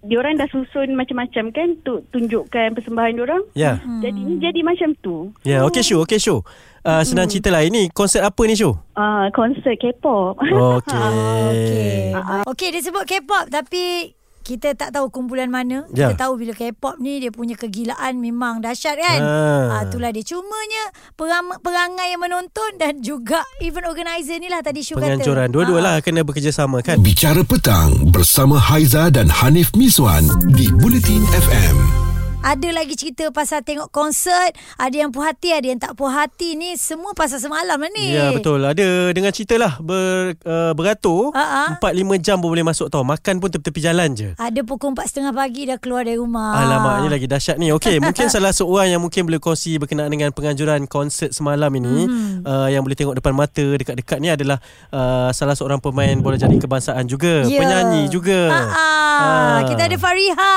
diorang 0.00 0.34
dah 0.40 0.48
susun 0.48 0.88
macam-macam 0.96 1.44
kan 1.52 1.68
untuk 1.76 1.98
tunjukkan 2.08 2.68
persembahan 2.72 3.12
diorang. 3.12 3.42
Ya. 3.52 3.76
Jadi 4.00 4.40
jadi 4.40 4.60
macam 4.64 4.96
tu. 5.04 5.28
Ya, 5.44 5.68
okey 5.68 5.84
Syu, 5.84 6.00
okey 6.08 6.16
Syu. 6.16 6.40
Uh, 6.88 7.04
senang 7.04 7.28
cerita 7.28 7.52
lah. 7.52 7.60
Ini 7.60 7.92
konsert 7.92 8.24
apa 8.24 8.42
ni 8.48 8.56
Syu? 8.56 8.72
Uh, 8.96 9.28
konsert 9.36 9.76
K-pop. 9.76 10.40
Okey. 10.40 10.96
Okey. 11.52 12.16
Okey, 12.48 12.68
dia 12.72 12.80
sebut 12.80 13.04
K-pop 13.04 13.52
tapi 13.52 14.16
kita 14.48 14.72
tak 14.72 14.96
tahu 14.96 15.12
kumpulan 15.12 15.52
mana. 15.52 15.84
Ya. 15.92 16.08
Kita 16.08 16.24
tahu 16.24 16.40
bila 16.40 16.56
K-pop 16.56 16.96
ni 16.96 17.20
dia 17.20 17.28
punya 17.28 17.52
kegilaan 17.52 18.16
memang 18.16 18.64
dahsyat 18.64 18.96
kan. 18.96 19.20
Ha. 19.20 19.36
Ah. 19.68 19.84
itulah 19.84 20.08
dia. 20.08 20.24
Cumanya 20.24 20.84
peram- 21.20 21.60
perangai 21.60 22.16
yang 22.16 22.24
menonton 22.24 22.80
dan 22.80 23.04
juga 23.04 23.44
event 23.60 23.84
organizer 23.84 24.40
ni 24.40 24.48
lah 24.48 24.64
tadi 24.64 24.80
Syu 24.80 24.96
kata. 24.96 25.20
Penganjuran. 25.20 25.52
Dua-dua 25.52 25.80
lah 25.84 25.94
kena 26.00 26.24
bekerjasama 26.24 26.80
kan? 26.80 26.96
Bicara 27.04 27.44
petang 27.44 28.08
bersama 28.08 28.56
Haiza 28.56 29.12
dan 29.12 29.28
Hanif 29.28 29.68
Miswan 29.76 30.24
di 30.56 30.72
Bulletin 30.72 31.20
FM. 31.28 32.07
Ada 32.38 32.70
lagi 32.70 32.94
cerita 32.94 33.28
pasal 33.28 33.60
tengok 33.60 33.90
konsert. 33.90 34.54
Ada 34.78 35.04
yang 35.04 35.10
puas 35.10 35.28
hati, 35.28 35.50
ada 35.50 35.66
yang 35.66 35.76
tak 35.76 35.92
puas 35.92 36.14
hati 36.14 36.54
ni. 36.54 36.78
Semua 36.78 37.10
pasal 37.12 37.42
semalam 37.42 37.76
lah 37.76 37.90
ni. 37.90 38.08
Ya 38.08 38.30
betul 38.30 38.62
Ada 38.62 39.10
dengan 39.10 39.28
cerita 39.30 39.58
lah 39.58 39.76
ber, 39.78 40.38
uh, 40.40 40.72
Beratur 40.72 41.34
Ha-ha. 41.34 41.76
4-5 41.76 41.98
jam 42.18 42.38
pun 42.38 42.48
boleh 42.48 42.62
masuk 42.62 42.88
tau 42.88 43.02
Makan 43.02 43.36
pun 43.36 43.50
tepi-tepi 43.50 43.80
jalan 43.82 44.08
je 44.12 44.28
Ada 44.34 44.62
pukul 44.62 44.94
4.30 44.94 45.28
pagi 45.30 45.62
dah 45.66 45.76
keluar 45.76 46.02
dari 46.02 46.16
rumah. 46.16 46.56
Alamak 46.56 46.94
ni 47.02 47.08
lagi 47.10 47.26
dahsyat 47.26 47.56
ni 47.56 47.68
Okey 47.70 47.98
mungkin 48.04 48.28
salah 48.28 48.50
seorang 48.50 48.94
yang 48.94 49.02
mungkin 49.02 49.26
boleh 49.26 49.38
kongsi 49.38 49.76
Berkenaan 49.76 50.08
dengan 50.08 50.30
penganjuran 50.30 50.86
konsert 50.86 51.32
semalam 51.32 51.68
ini 51.70 52.06
Hmm. 52.08 52.46
uh, 52.46 52.68
Yang 52.68 52.82
boleh 52.84 52.96
tengok 52.96 53.14
depan 53.18 53.34
mata 53.34 53.66
Dekat-dekat 53.66 54.18
ni 54.18 54.30
adalah 54.30 54.62
uh, 54.88 55.28
Salah 55.32 55.52
seorang 55.52 55.78
pemain 55.78 56.14
bola 56.16 56.38
jaring 56.38 56.58
kebangsaan 56.58 57.04
juga 57.04 57.44
Ya. 57.44 57.58
Penyanyi 57.60 58.06
juga 58.08 58.40
Ah, 58.48 58.64
ah. 58.64 59.18
Ah. 59.18 59.58
Kita 59.66 59.82
ada 59.84 59.98
Fariha. 59.98 60.54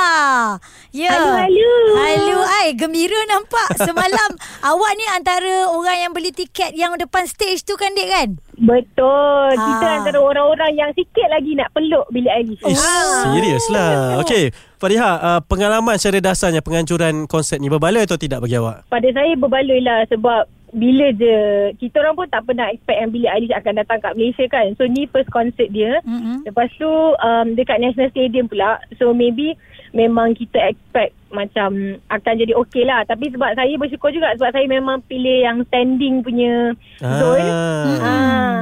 Ya. 0.93 1.09
Halo, 1.09 1.29
halo. 1.35 1.70
Halo, 1.91 2.39
ai 2.45 2.75
gembira 2.75 3.17
nampak 3.27 3.79
semalam. 3.79 4.29
awak 4.69 4.91
ni 4.95 5.05
antara 5.11 5.67
orang 5.71 5.97
yang 6.07 6.11
beli 6.11 6.31
tiket 6.35 6.75
yang 6.75 6.95
depan 6.99 7.23
stage 7.27 7.63
tu 7.63 7.79
kan, 7.79 7.91
Dek 7.95 8.09
kan? 8.09 8.29
Betul. 8.61 9.49
Ha. 9.57 9.63
Kita 9.65 9.85
antara 10.01 10.19
orang-orang 10.21 10.71
yang 10.77 10.91
sikit 10.93 11.25
lagi 11.31 11.57
nak 11.57 11.73
peluk 11.73 12.05
Billie 12.13 12.29
Eilish. 12.29 12.61
Eh, 12.61 12.77
serius 13.25 13.65
lah 13.73 14.21
Okey 14.21 14.53
Fariha 14.77 15.11
uh, 15.17 15.41
Pengalaman 15.41 15.97
secara 15.97 16.21
dasarnya 16.21 16.61
Penganjuran 16.61 17.25
konsert 17.25 17.57
ni 17.57 17.73
Berbaloi 17.73 18.05
atau 18.05 18.21
tidak 18.21 18.45
bagi 18.45 18.61
awak? 18.61 18.85
Pada 18.85 19.09
saya 19.09 19.33
berbaloi 19.33 19.81
lah 19.81 20.05
sebab 20.13 20.45
bila 20.71 21.11
je 21.19 21.35
kita 21.83 21.99
orang 21.99 22.15
pun 22.15 22.27
tak 22.31 22.47
pernah 22.47 22.71
expect 22.71 22.95
yang 22.95 23.11
Billie 23.11 23.31
Eilish 23.31 23.55
akan 23.55 23.73
datang 23.75 23.99
kat 23.99 24.15
Malaysia 24.15 24.45
kan. 24.47 24.71
So 24.79 24.87
ni 24.87 25.03
first 25.11 25.27
concert 25.27 25.67
dia. 25.67 25.99
Mm-mm. 26.07 26.47
Lepas 26.47 26.71
tu 26.79 26.87
um, 26.87 27.47
dekat 27.59 27.83
National 27.83 28.07
Stadium 28.15 28.47
pula. 28.47 28.79
So 28.95 29.11
maybe 29.11 29.59
memang 29.91 30.35
kita 30.35 30.57
expect 30.71 31.15
macam 31.31 31.99
akan 32.11 32.33
jadi 32.35 32.53
okey 32.65 32.83
lah. 32.83 33.03
Tapi 33.07 33.31
sebab 33.31 33.55
saya 33.55 33.73
bersyukur 33.79 34.11
juga 34.11 34.35
sebab 34.35 34.51
saya 34.51 34.67
memang 34.67 34.99
pilih 35.07 35.47
yang 35.47 35.63
standing 35.67 36.23
punya 36.23 36.75
zone. 36.99 37.47
Ah. 37.47 37.99
Ah. 38.03 38.57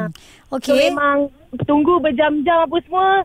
So 0.50 0.58
Okey. 0.58 0.90
memang 0.90 1.30
tunggu 1.66 2.02
berjam-jam 2.02 2.66
apa 2.66 2.78
semua 2.86 3.22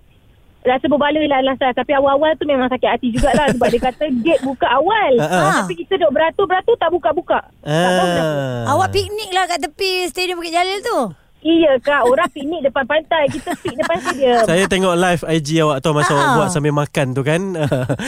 rasa 0.65 0.89
berbaloi 0.89 1.29
lah 1.29 1.45
lah 1.45 1.57
Tapi 1.61 1.93
awal-awal 1.93 2.33
tu 2.41 2.49
memang 2.49 2.73
sakit 2.73 2.89
hati 2.89 3.13
jugalah 3.13 3.53
sebab 3.53 3.69
dia 3.69 3.81
kata 3.85 4.05
gate 4.25 4.45
buka 4.45 4.69
awal. 4.69 5.13
Ah, 5.21 5.29
ah. 5.29 5.55
Tapi 5.65 5.85
kita 5.85 6.01
duk 6.01 6.13
beratur-beratur 6.13 6.77
tak 6.81 6.93
buka-buka. 6.93 7.41
Tak 7.65 7.93
tahu 8.01 8.09
kenapa. 8.13 8.37
Ah. 8.69 8.73
Awak 8.77 8.89
piknik 8.93 9.31
lah 9.33 9.45
kat 9.49 9.61
tepi 9.61 10.09
stadium 10.09 10.41
Bukit 10.41 10.53
Jalil 10.53 10.81
tu. 10.81 11.24
Iya 11.45 11.77
kak, 11.77 12.09
orang 12.09 12.25
piknik 12.27 12.65
depan 12.65 12.89
pantai, 12.89 13.29
kita 13.29 13.53
pik 13.55 13.77
depan 13.77 14.01
stadium. 14.01 14.45
Saya 14.49 14.65
tengok 14.65 14.97
live 14.97 15.23
IG 15.29 15.61
awak 15.61 15.79
tu 15.79 15.93
masa 15.93 16.11
awak 16.11 16.25
Ah. 16.25 16.35
buat 16.35 16.49
sambil 16.49 16.73
makan 16.73 17.13
tu 17.13 17.21
kan. 17.21 17.53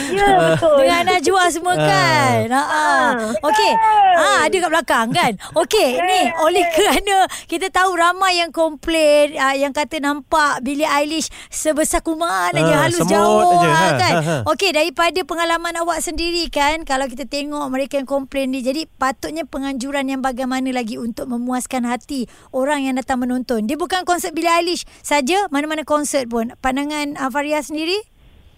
Ya, 0.09 0.28
betul. 0.57 0.81
Dengan 0.81 1.05
Najwa 1.05 1.43
semua 1.47 1.75
kan. 1.76 2.49
Ha. 2.49 2.62
Ah. 2.64 3.12
Okey. 3.38 3.73
Ah 4.16 4.38
ada 4.43 4.57
kat 4.57 4.71
belakang 4.73 5.07
kan. 5.12 5.33
Okey, 5.52 6.00
ni 6.00 6.21
oleh 6.38 6.64
kerana 6.73 7.16
kita 7.45 7.69
tahu 7.69 7.93
ramai 7.93 8.40
yang 8.40 8.49
komplain 8.50 9.37
ah, 9.37 9.52
yang 9.52 9.71
kata 9.71 10.00
nampak 10.00 10.64
Billie 10.64 10.88
Eilish 10.88 11.28
sebesar 11.47 12.00
kuman 12.00 12.25
aja 12.50 12.64
Ah, 12.64 12.88
halus 12.88 13.05
jauh 13.05 13.52
aja. 13.52 13.69
ah, 13.69 13.76
Ha, 13.76 13.88
kan. 13.95 14.12
ha, 14.14 14.21
ha. 14.23 14.37
Okey, 14.49 14.73
daripada 14.73 15.21
pengalaman 15.23 15.76
awak 15.76 16.00
sendiri 16.00 16.49
kan 16.49 16.83
kalau 16.83 17.05
kita 17.05 17.28
tengok 17.28 17.69
mereka 17.69 18.00
yang 18.00 18.09
komplain 18.09 18.49
ni 18.49 18.64
jadi 18.64 18.88
patutnya 18.90 19.45
penganjuran 19.45 20.09
yang 20.09 20.25
bagaimana 20.25 20.73
lagi 20.73 20.97
untuk 20.97 21.28
memuaskan 21.28 21.85
hati 21.85 22.25
orang 22.50 22.81
yang 22.81 22.97
datang 22.97 23.25
menonton. 23.26 23.66
Dia 23.66 23.75
bukan 23.75 24.06
konsert 24.06 24.30
Billie 24.30 24.49
Eilish 24.49 24.87
saja, 25.02 25.50
mana-mana 25.50 25.83
konsert 25.83 26.26
pun. 26.26 26.54
Pandangan 26.59 27.18
uh, 27.18 27.28
Faria 27.28 27.59
sendiri? 27.59 27.99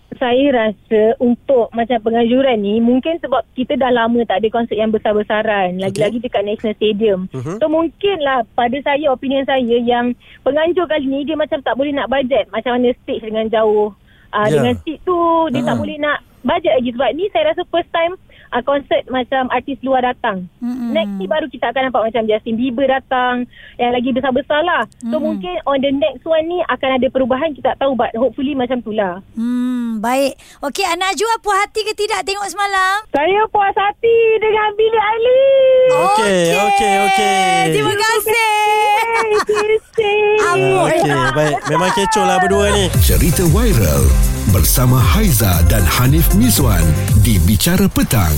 Saya 0.08 0.50
rasa 0.50 1.14
untuk 1.20 1.68
macam 1.70 2.00
pengajuran 2.00 2.56
ni 2.58 2.80
mungkin 2.80 3.20
sebab 3.20 3.44
kita 3.52 3.76
dah 3.76 3.92
lama 3.92 4.24
tak 4.24 4.40
ada 4.40 4.48
konsert 4.48 4.74
yang 4.74 4.88
besar-besaran 4.88 5.76
lagi-lagi 5.76 6.16
dekat 6.18 6.42
National 6.42 6.74
Stadium. 6.74 7.20
Mhm. 7.28 7.60
So 7.60 7.68
mungkinlah 7.68 8.48
pada 8.52 8.72
saya 8.80 9.08
opinion 9.08 9.44
saya 9.44 9.60
yang 9.60 10.16
penganjur 10.42 10.84
kali 10.84 11.04
ni 11.04 11.20
dia 11.22 11.36
macam 11.36 11.60
tak 11.60 11.76
boleh 11.76 11.92
nak 11.92 12.08
budget 12.08 12.48
macam 12.48 12.76
mana 12.76 12.96
stage 12.98 13.20
dengan 13.20 13.46
jauh 13.48 13.92
uh, 14.32 14.46
Ya. 14.48 14.58
dengan 14.58 14.74
seat 14.80 14.98
tu 15.04 15.16
dia 15.52 15.60
tak 15.60 15.76
Ha. 15.76 15.80
boleh 15.80 15.96
nak 16.00 16.18
budget 16.40 16.72
lagi 16.72 16.90
sebab 16.90 17.10
ni 17.12 17.24
saya 17.28 17.44
rasa 17.46 17.62
first 17.68 17.90
time 17.90 18.12
uh, 18.50 18.62
konsert 18.66 19.06
macam 19.08 19.46
artis 19.54 19.78
luar 19.86 20.02
datang. 20.02 20.50
Mm-mm. 20.58 20.92
Next 20.92 21.14
ni 21.16 21.26
baru 21.30 21.46
kita 21.46 21.70
akan 21.70 21.88
nampak 21.88 22.02
macam 22.10 22.22
Justin 22.26 22.56
Bieber 22.58 22.88
datang 22.88 23.46
yang 23.78 23.92
lagi 23.94 24.10
besar-besar 24.10 24.60
lah. 24.64 24.82
So 25.08 25.16
Mm-mm. 25.16 25.24
mungkin 25.24 25.54
on 25.68 25.78
the 25.80 25.92
next 25.92 26.24
one 26.26 26.44
ni 26.48 26.58
akan 26.66 26.90
ada 26.98 27.06
perubahan 27.12 27.54
kita 27.54 27.74
tak 27.74 27.84
tahu 27.84 27.92
but 27.92 28.08
hopefully 28.16 28.56
macam 28.56 28.80
tu 28.80 28.96
lah. 28.96 29.20
Hmm, 29.36 30.00
baik. 30.00 30.40
Okey, 30.64 30.88
Najwa 30.98 31.36
puas 31.44 31.60
hati 31.62 31.84
ke 31.84 31.92
tidak 31.92 32.24
tengok 32.24 32.48
semalam? 32.48 33.04
Saya 33.12 33.44
puas 33.52 33.76
hati 33.76 34.16
dengan 34.40 34.68
Billie 34.72 35.04
Eilish. 35.04 35.92
Okey, 35.92 36.42
okey, 36.56 36.94
okey. 37.06 37.52
Terima 37.76 37.94
kasih. 37.94 38.50
Amboi. 40.48 40.96
Okey, 40.96 41.12
baik. 41.36 41.56
Memang 41.68 41.90
kecoh 41.92 42.24
lah 42.24 42.40
berdua 42.40 42.72
ni. 42.72 42.88
Cerita 43.04 43.44
viral 43.52 44.37
bersama 44.52 44.96
Haiza 44.96 45.60
dan 45.68 45.84
Hanif 45.84 46.32
Miswan 46.34 46.84
di 47.20 47.36
Bicara 47.42 47.88
Petang. 47.90 48.32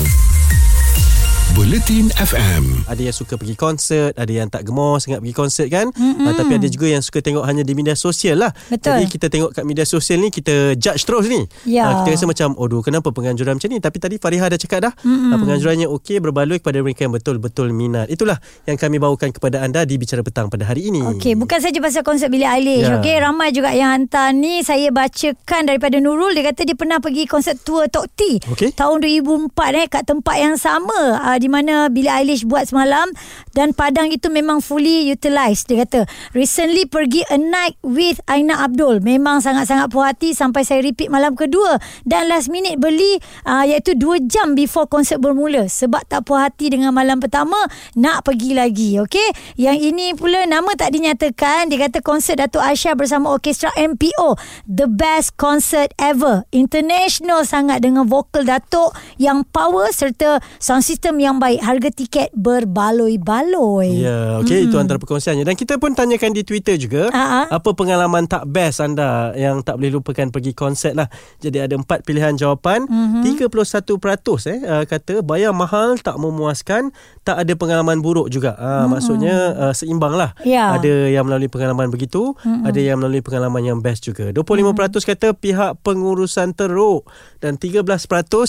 Buletin 1.51 2.15
FM. 2.15 2.87
Ada 2.87 3.11
yang 3.11 3.17
suka 3.17 3.35
pergi 3.35 3.59
konsert, 3.59 4.15
ada 4.15 4.31
yang 4.31 4.47
tak 4.47 4.71
gemar 4.71 5.03
sangat 5.03 5.19
pergi 5.19 5.35
konsert 5.35 5.67
kan. 5.67 5.91
Uh, 5.99 6.31
tapi 6.31 6.63
ada 6.63 6.69
juga 6.71 6.87
yang 6.87 7.03
suka 7.03 7.19
tengok 7.19 7.43
hanya 7.43 7.67
di 7.67 7.75
media 7.75 7.99
sosial 7.99 8.39
lah. 8.39 8.55
Betul. 8.71 9.03
Jadi 9.03 9.05
kita 9.11 9.27
tengok 9.27 9.51
kat 9.59 9.65
media 9.67 9.83
sosial 9.83 10.23
ni 10.23 10.31
kita 10.31 10.79
judge 10.79 11.03
terus 11.03 11.27
ni. 11.27 11.43
Ya. 11.67 11.91
Ah, 11.91 11.93
kita 12.07 12.15
rasa 12.15 12.31
macam 12.31 12.55
aduh 12.55 12.87
kenapa 12.87 13.11
penganjuran 13.11 13.59
macam 13.59 13.67
ni? 13.67 13.83
Tapi 13.83 13.99
tadi 13.99 14.15
Fariha 14.23 14.47
dah 14.47 14.59
cakap 14.63 14.79
dah. 14.87 14.93
Uh, 15.03 15.35
penganjurannya 15.43 15.91
okey 15.91 16.23
berbaloi 16.23 16.63
kepada 16.63 16.79
mereka 16.87 17.11
yang 17.11 17.15
betul-betul 17.19 17.75
minat. 17.75 18.07
Itulah 18.07 18.39
yang 18.71 18.79
kami 18.79 19.03
bawakan 19.03 19.35
kepada 19.35 19.67
anda 19.67 19.83
di 19.83 19.99
Bicara 19.99 20.23
Petang 20.23 20.47
pada 20.55 20.71
hari 20.71 20.87
ini. 20.87 21.03
Okey, 21.19 21.35
bukan 21.35 21.59
saja 21.59 21.83
pasal 21.83 22.07
konsert 22.07 22.31
Billie 22.31 22.47
Eilish. 22.47 22.87
Ya. 22.87 23.03
Okey, 23.03 23.19
ramai 23.19 23.51
juga 23.51 23.75
yang 23.75 23.91
hantar 23.99 24.31
ni. 24.31 24.63
Saya 24.63 24.95
bacakan 24.95 25.67
daripada 25.67 25.99
Nurul. 25.99 26.31
Dia 26.31 26.55
kata 26.55 26.63
dia 26.63 26.79
pernah 26.79 27.03
pergi 27.03 27.27
konsert 27.27 27.59
tour 27.67 27.91
Tok 27.91 28.07
T. 28.15 28.39
Okey. 28.55 28.71
Tahun 28.79 29.03
2004 29.03 29.51
eh 29.83 29.87
kat 29.91 30.07
tempat 30.07 30.37
yang 30.39 30.55
sama 30.55 31.19
uh, 31.19 31.40
di 31.41 31.49
mana 31.49 31.89
Billie 31.89 32.13
Eilish 32.13 32.45
buat 32.45 32.69
semalam 32.69 33.09
dan 33.57 33.73
padang 33.73 34.13
itu 34.13 34.29
memang 34.29 34.61
fully 34.61 35.09
utilised. 35.09 35.73
Dia 35.73 35.89
kata, 35.89 36.05
recently 36.37 36.85
pergi 36.85 37.25
a 37.33 37.41
night 37.41 37.81
with 37.81 38.21
Aina 38.29 38.61
Abdul. 38.61 39.01
Memang 39.01 39.41
sangat-sangat 39.41 39.89
puas 39.89 40.13
hati 40.13 40.37
sampai 40.37 40.69
saya 40.69 40.85
repeat 40.85 41.09
malam 41.09 41.33
kedua 41.33 41.81
dan 42.05 42.29
last 42.29 42.53
minute 42.53 42.77
beli 42.77 43.17
uh, 43.49 43.65
iaitu 43.65 43.95
2 43.97 44.27
jam 44.27 44.53
before 44.59 44.91
konsert 44.91 45.23
bermula 45.23 45.71
sebab 45.71 46.03
tak 46.11 46.27
puas 46.27 46.51
hati 46.51 46.75
dengan 46.75 46.91
malam 46.91 47.23
pertama 47.23 47.57
nak 47.95 48.27
pergi 48.27 48.51
lagi. 48.59 48.99
Okey. 49.01 49.57
Yang 49.57 49.79
ini 49.95 50.07
pula 50.19 50.45
nama 50.51 50.75
tak 50.75 50.91
dinyatakan. 50.91 51.71
Dia 51.71 51.87
kata 51.87 52.03
konsert 52.03 52.43
Datuk 52.43 52.61
Aisyah 52.67 52.99
bersama 52.99 53.31
orkestra 53.31 53.71
MPO. 53.79 54.35
The 54.67 54.91
best 54.91 55.39
concert 55.39 55.95
ever. 55.95 56.43
International 56.51 57.47
sangat 57.47 57.87
dengan 57.87 58.11
vokal 58.11 58.43
Datuk 58.43 58.91
yang 59.23 59.47
power 59.47 59.95
serta 59.95 60.43
sound 60.59 60.83
system 60.83 61.23
yang 61.23 61.30
baik. 61.39 61.61
Harga 61.61 61.91
tiket 61.93 62.29
berbaloi-baloi. 62.35 63.91
Ya, 64.01 64.41
okey 64.43 64.67
itu 64.67 64.77
antara 64.81 64.97
perkongsiannya 64.97 65.45
dan 65.45 65.55
kita 65.55 65.77
pun 65.77 65.95
tanyakan 65.95 66.33
di 66.35 66.43
Twitter 66.43 66.81
juga 66.81 67.13
Ha-ha. 67.13 67.53
apa 67.53 67.71
pengalaman 67.77 68.27
tak 68.27 68.49
best 68.49 68.81
anda 68.81 69.37
yang 69.37 69.61
tak 69.61 69.77
boleh 69.77 70.01
lupakan 70.01 70.33
pergi 70.33 70.57
konsert 70.57 70.97
lah. 70.97 71.07
Jadi 71.39 71.61
ada 71.61 71.75
empat 71.77 72.03
pilihan 72.03 72.35
jawapan. 72.35 72.89
Mhm. 72.89 73.23
31% 73.23 74.49
eh 74.49 74.59
uh, 74.65 74.85
kata 74.89 75.21
bayar 75.21 75.53
mahal 75.53 76.01
tak 76.01 76.17
memuaskan, 76.17 76.91
tak 77.23 77.37
ada 77.45 77.53
pengalaman 77.55 78.01
buruk 78.01 78.33
juga. 78.33 78.57
Uh, 78.57 78.89
maksudnya 78.89 79.37
uh, 79.55 79.75
seimbang 79.77 80.17
lah. 80.17 80.33
Mhm. 80.41 80.49
Ya. 80.49 80.75
Ada 80.81 81.13
yang 81.13 81.29
melalui 81.29 81.53
pengalaman 81.53 81.93
begitu, 81.93 82.33
ada 82.43 82.81
yang 82.81 82.99
melalui 82.99 83.21
pengalaman 83.21 83.61
yang 83.61 83.79
best 83.85 84.09
juga. 84.09 84.33
25% 84.33 85.05
kata 85.05 85.37
pihak 85.37 85.83
pengurusan 85.85 86.57
teruk 86.57 87.05
dan 87.43 87.61
13% 87.61 87.85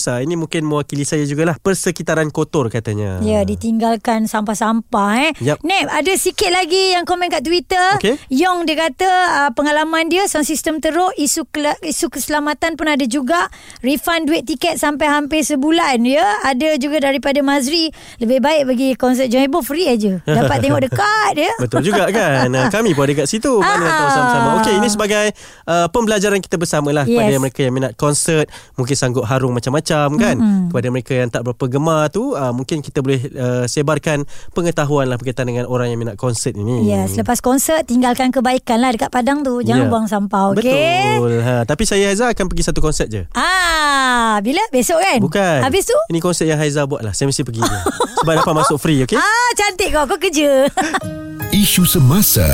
uh, 0.07 0.19
ini 0.23 0.39
mungkin 0.39 0.63
mewakili 0.63 1.03
saya 1.03 1.27
jugalah 1.27 1.57
persekitaran 1.59 2.31
kotor 2.31 2.70
katanya. 2.71 3.19
Ya, 3.19 3.43
ditinggalkan 3.43 4.25
sampah-sampah 4.25 5.09
eh. 5.19 5.31
Yap. 5.39 5.59
Nep, 5.61 5.85
ada 5.85 6.13
sikit 6.13 6.49
lagi 6.49 6.91
yang 6.91 7.03
komen 7.03 7.27
kat 7.27 7.41
Twitter. 7.41 7.87
Okey. 7.95 8.15
Yong 8.31 8.63
dia 8.63 8.79
kata 8.79 9.09
uh, 9.37 9.51
pengalaman 9.51 10.07
dia 10.07 10.25
sound 10.25 10.43
system 10.43 10.79
teruk, 10.79 11.11
isu 11.13 11.43
kela- 11.45 11.77
isu 11.81 12.07
keselamatan 12.07 12.73
pun 12.73 12.87
ada 12.87 13.03
juga. 13.03 13.51
Refund 13.79 14.25
duit 14.25 14.43
tiket 14.43 14.75
sampai 14.75 15.05
hampir 15.05 15.41
sebulan 15.41 15.99
ya. 16.01 16.23
Ada 16.43 16.77
juga 16.77 17.01
daripada 17.01 17.41
Mazri, 17.41 17.91
lebih 18.17 18.39
baik 18.39 18.63
bagi 18.65 18.87
konsert 18.93 19.27
John 19.27 19.43
Ebo 19.43 19.59
free 19.59 19.85
aja. 19.85 20.21
Dapat 20.21 20.57
tengok 20.63 20.81
dekat 20.81 21.33
ya. 21.35 21.51
Betul 21.57 21.83
juga 21.83 22.07
kan 22.07 22.47
Ah, 22.47 22.69
Kami 22.73 22.91
pun 22.91 23.03
ada 23.03 23.13
kat 23.15 23.27
situ 23.27 23.57
Mana 23.57 23.81
tahu 23.81 24.01
Ah. 24.01 24.11
sama-sama 24.11 24.49
Okey 24.57 24.73
ini 24.75 24.87
sebagai 24.87 25.25
uh, 25.65 25.87
Pembelajaran 25.87 26.37
kita 26.37 26.55
bersama 26.55 26.89
lah 26.89 27.03
Yes. 27.03 27.17
Kepada 27.17 27.37
mereka 27.39 27.59
yang 27.61 27.73
minat 27.73 27.93
konsert 27.95 28.45
Mungkin 28.75 28.93
sanggup 28.93 29.25
harung 29.25 29.51
macam-macam 29.51 30.07
kan 30.15 30.35
Mm-mm. 30.35 30.69
Kepada 30.69 30.87
mereka 30.87 31.13
yang 31.15 31.27
tak 31.27 31.41
berapa 31.41 31.65
gemar 31.67 32.07
tu 32.07 32.31
uh, 32.31 32.53
Mungkin 32.61 32.79
kita 32.79 33.01
boleh 33.01 33.17
uh, 33.31 33.65
Sebarkan 33.65 34.23
Pengetahuan 34.51 35.05
lah 35.05 35.17
Berkaitan 35.17 35.45
dengan 35.45 35.65
orang 35.65 35.89
yang 35.89 35.97
minat 35.97 36.15
konsert 36.15 36.53
ini 36.53 36.85
Ya, 36.85 37.05
selepas 37.05 37.39
konsert 37.39 37.83
tinggalkan 37.83 38.29
kebaikan 38.29 38.77
lah 38.77 38.89
dekat 38.89 39.09
padang 39.09 39.41
tu. 39.41 39.59
Jangan 39.59 39.81
Ya. 39.81 39.89
buang 39.89 40.05
sampah, 40.05 40.53
okey? 40.53 41.17
Betul 41.17 41.41
ha, 41.41 41.63
Tapi 41.63 41.83
saya 41.83 42.07
Haiza 42.07 42.29
akan 42.29 42.45
pergi 42.45 42.63
satu 42.63 42.79
konsert 42.79 43.07
je 43.07 43.25
Ah, 43.31 44.37
bila? 44.39 44.61
Besok 44.69 44.99
kan? 44.99 45.17
Bukan 45.17 45.59
Habis 45.61 45.85
tu? 45.85 45.97
Ini 46.05 46.19
konsert 46.19 46.45
yang 46.45 46.57
Haiza 46.57 46.85
buat 46.85 47.01
lah 47.01 47.11
Saya 47.11 47.25
mesti 47.25 47.41
pergi 47.41 47.59
je 47.59 47.77
Sebab 48.19 48.33
dapat 48.37 48.53
masuk 48.55 48.77
free 48.77 49.01
okey 49.01 49.17
Ah, 49.17 49.49
cantik 49.53 49.89
kau. 49.89 50.05
Kau 50.05 50.19
kerja. 50.19 50.69
Isu 51.53 51.83
semasa, 51.83 52.47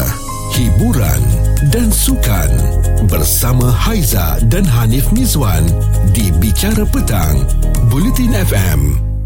hiburan 0.51 1.21
dan 1.69 1.89
sukan 1.89 2.49
bersama 3.05 3.67
Haiza 3.67 4.41
dan 4.45 4.61
Hanif 4.63 5.09
Miswan 5.11 5.65
di 6.11 6.33
Bicara 6.33 6.81
Petang, 6.83 7.45
Buletin 7.89 8.33
FM. 8.33 9.16